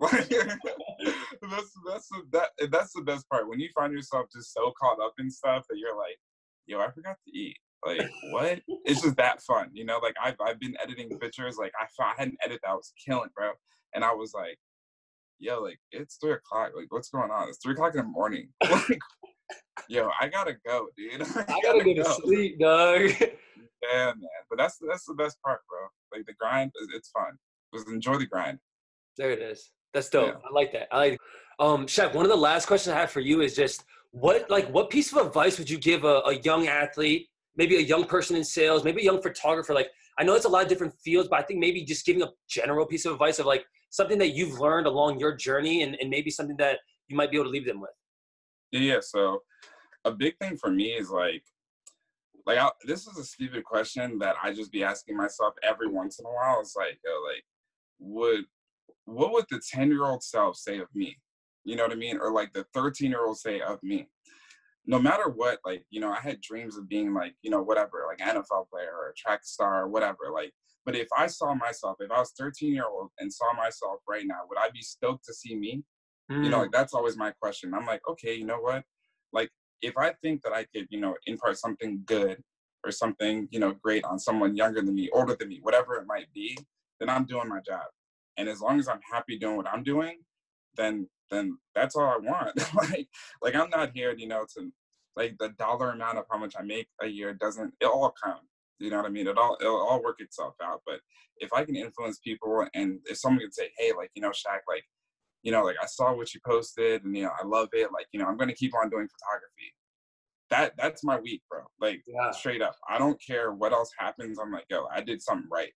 [1.42, 5.00] that's that's the, that that's the best part when you find yourself just so caught
[5.00, 6.18] up in stuff that you're like,
[6.66, 7.56] yo, I forgot to eat.
[7.84, 8.60] Like what?
[8.84, 9.98] it's just that fun, you know.
[10.02, 11.56] Like I've I've been editing pictures.
[11.56, 13.52] Like I I had an edit that was killing, bro,
[13.94, 14.58] and I was like,
[15.38, 16.72] yo, like it's three o'clock.
[16.76, 17.48] Like what's going on?
[17.48, 18.48] It's three o'clock in the morning.
[18.70, 18.98] Like
[19.88, 21.22] Yo, I gotta go, dude.
[21.36, 23.10] I, I gotta, go, to sleep, dog.
[23.92, 24.16] Yeah, man.
[24.48, 26.18] But that's that's the best part, bro.
[26.18, 27.36] Like the grind, it's fun.
[27.74, 28.58] Just enjoy the grind.
[29.16, 29.70] There it is.
[29.94, 30.28] That's dope.
[30.28, 30.48] Yeah.
[30.48, 30.88] I like that.
[30.90, 31.18] I like.
[31.60, 34.68] Um, Chaq, one of the last questions I have for you is just what like
[34.70, 38.34] what piece of advice would you give a, a young athlete, maybe a young person
[38.34, 39.74] in sales, maybe a young photographer?
[39.74, 42.22] Like I know it's a lot of different fields, but I think maybe just giving
[42.22, 43.64] a general piece of advice of like
[43.96, 47.38] something that you've learned along your journey and, and maybe something that you might be
[47.38, 47.90] able to leave them with.
[48.70, 49.40] Yeah, so
[50.04, 51.42] a big thing for me is like,
[52.44, 56.18] like I, this is a stupid question that I just be asking myself every once
[56.18, 56.60] in a while.
[56.60, 57.44] It's like, yo, like,
[57.98, 58.44] would
[59.06, 61.16] what would the ten year old self say of me?
[61.64, 62.18] You know what I mean?
[62.18, 64.08] Or like the thirteen year old say of me?
[64.86, 68.04] No matter what, like you know, I had dreams of being like you know whatever,
[68.08, 70.30] like an NFL player or a track star or whatever.
[70.32, 70.52] Like,
[70.84, 74.24] but if I saw myself, if I was thirteen year old and saw myself right
[74.26, 75.82] now, would I be stoked to see me?
[76.30, 76.44] Mm.
[76.44, 76.72] You know, like mm.
[76.72, 77.74] that's always my question.
[77.74, 78.84] I'm like, okay, you know what?
[79.32, 79.50] Like,
[79.82, 82.42] if I think that I could, you know, impart something good
[82.84, 86.06] or something, you know, great on someone younger than me, older than me, whatever it
[86.06, 86.56] might be,
[87.00, 87.84] then I'm doing my job.
[88.36, 90.18] And as long as I'm happy doing what I'm doing,
[90.76, 92.56] then then that's all I want.
[92.74, 93.08] like
[93.42, 94.72] like I'm not here, you know, to
[95.16, 98.42] like the dollar amount of how much I make a year doesn't it all count.
[98.78, 99.26] You know what I mean?
[99.26, 100.82] It all it'll all work itself out.
[100.86, 101.00] But
[101.38, 104.60] if I can influence people and if someone can say, hey, like, you know, Chaq,
[104.68, 104.84] like
[105.42, 107.92] you know, like I saw what you posted and you know, I love it.
[107.92, 109.74] Like, you know, I'm gonna keep on doing photography.
[110.50, 111.60] That that's my week, bro.
[111.80, 112.30] Like yeah.
[112.32, 112.76] straight up.
[112.88, 114.38] I don't care what else happens.
[114.38, 115.72] I'm like, yo, I did something right.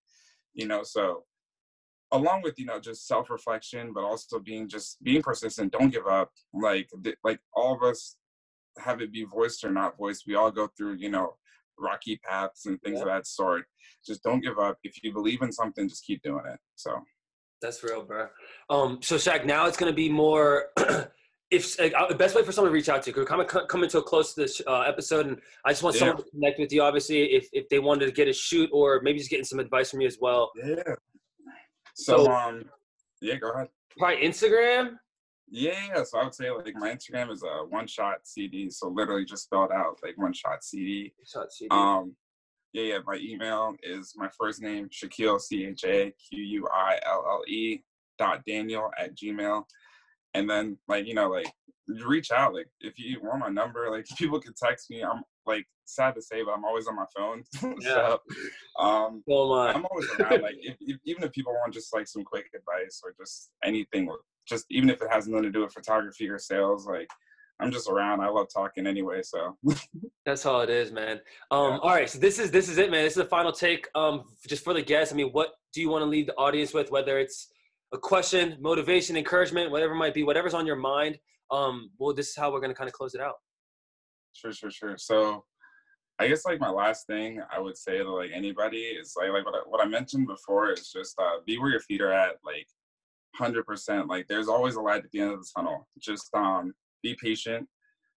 [0.53, 1.23] You know, so
[2.11, 6.29] along with you know just self-reflection but also being just being persistent don't give up
[6.53, 6.89] like
[7.23, 8.17] like all of us
[8.77, 11.33] have it be voiced or not voiced we all go through you know
[11.77, 13.63] rocky paths and things of that sort
[14.05, 16.99] just don't give up if you believe in something just keep doing it so
[17.61, 18.27] that's real bro
[18.69, 20.65] um so Chaq, now it's going to be more
[21.51, 23.97] if uh, the best way for someone to reach out to you, of coming to
[23.97, 25.99] a close to this uh, episode, and I just want yeah.
[25.99, 26.81] someone to connect with you.
[26.81, 29.91] Obviously, if if they wanted to get a shoot or maybe just getting some advice
[29.91, 30.51] from you as well.
[30.55, 30.95] Yeah.
[32.01, 32.65] So, so um,
[33.21, 33.69] yeah, go ahead.
[33.97, 34.97] Probably Instagram.
[35.49, 39.25] Yeah, so I would say like my Instagram is a one shot CD, so literally
[39.25, 41.13] just spelled out like one shot CD.
[41.25, 41.67] Shot CD.
[41.71, 42.15] Um,
[42.73, 42.97] yeah, yeah.
[43.05, 47.43] My email is my first name Chaquille C H A Q U I L L
[47.47, 47.83] E
[48.17, 49.63] dot Daniel at Gmail
[50.33, 51.51] and then like you know like
[52.05, 55.65] reach out like if you want my number like people can text me i'm like
[55.95, 57.43] sad to say but i'm always on my phone
[57.81, 57.89] yeah.
[57.89, 58.19] so
[58.79, 62.07] um well, uh, i'm always around like if, if, even if people want just like
[62.07, 64.09] some quick advice or just anything
[64.47, 67.07] just even if it has nothing to do with photography or sales like
[67.59, 69.55] i'm just around i love talking anyway so
[70.25, 71.19] that's all it is man
[71.51, 71.77] um yeah.
[71.77, 74.23] all right so this is this is it man this is the final take um
[74.47, 76.91] just for the guests i mean what do you want to leave the audience with
[76.91, 77.51] whether it's
[77.93, 81.17] a question, motivation, encouragement, whatever it might be, whatever's on your mind.
[81.49, 83.35] Um, well, this is how we're gonna kind of close it out.
[84.33, 84.97] Sure, sure, sure.
[84.97, 85.43] So,
[86.21, 89.43] I guess like my last thing I would say to like anybody is like like
[89.43, 92.35] what I, what I mentioned before is just uh, be where your feet are at.
[92.45, 92.67] Like,
[93.35, 94.07] hundred percent.
[94.07, 95.87] Like, there's always a light at the end of the tunnel.
[95.99, 97.67] Just um, be patient,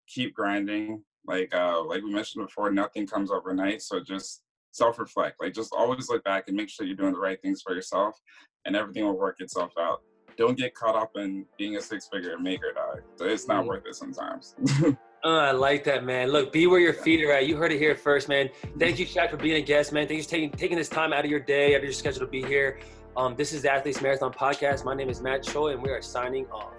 [0.06, 1.02] keep grinding.
[1.26, 3.80] Like uh, like we mentioned before, nothing comes overnight.
[3.80, 4.42] So just
[4.72, 5.40] self-reflect.
[5.40, 8.18] Like just always look back and make sure you're doing the right things for yourself,
[8.66, 10.02] and everything will work itself out.
[10.36, 13.00] Don't get caught up in being a six-figure maker, dog.
[13.20, 13.68] It's not mm.
[13.68, 14.56] worth it sometimes.
[15.26, 16.30] Oh, I like that, man.
[16.30, 17.46] Look, be where your feet are at.
[17.46, 18.50] You heard it here first, man.
[18.78, 20.06] Thank you, Chaq, for being a guest, man.
[20.06, 22.20] Thank you for taking, taking this time out of your day, out of your schedule
[22.20, 22.78] to be here.
[23.16, 24.84] Um, this is the Athletes Marathon Podcast.
[24.84, 26.74] My name is Matt Choi, and we are signing off.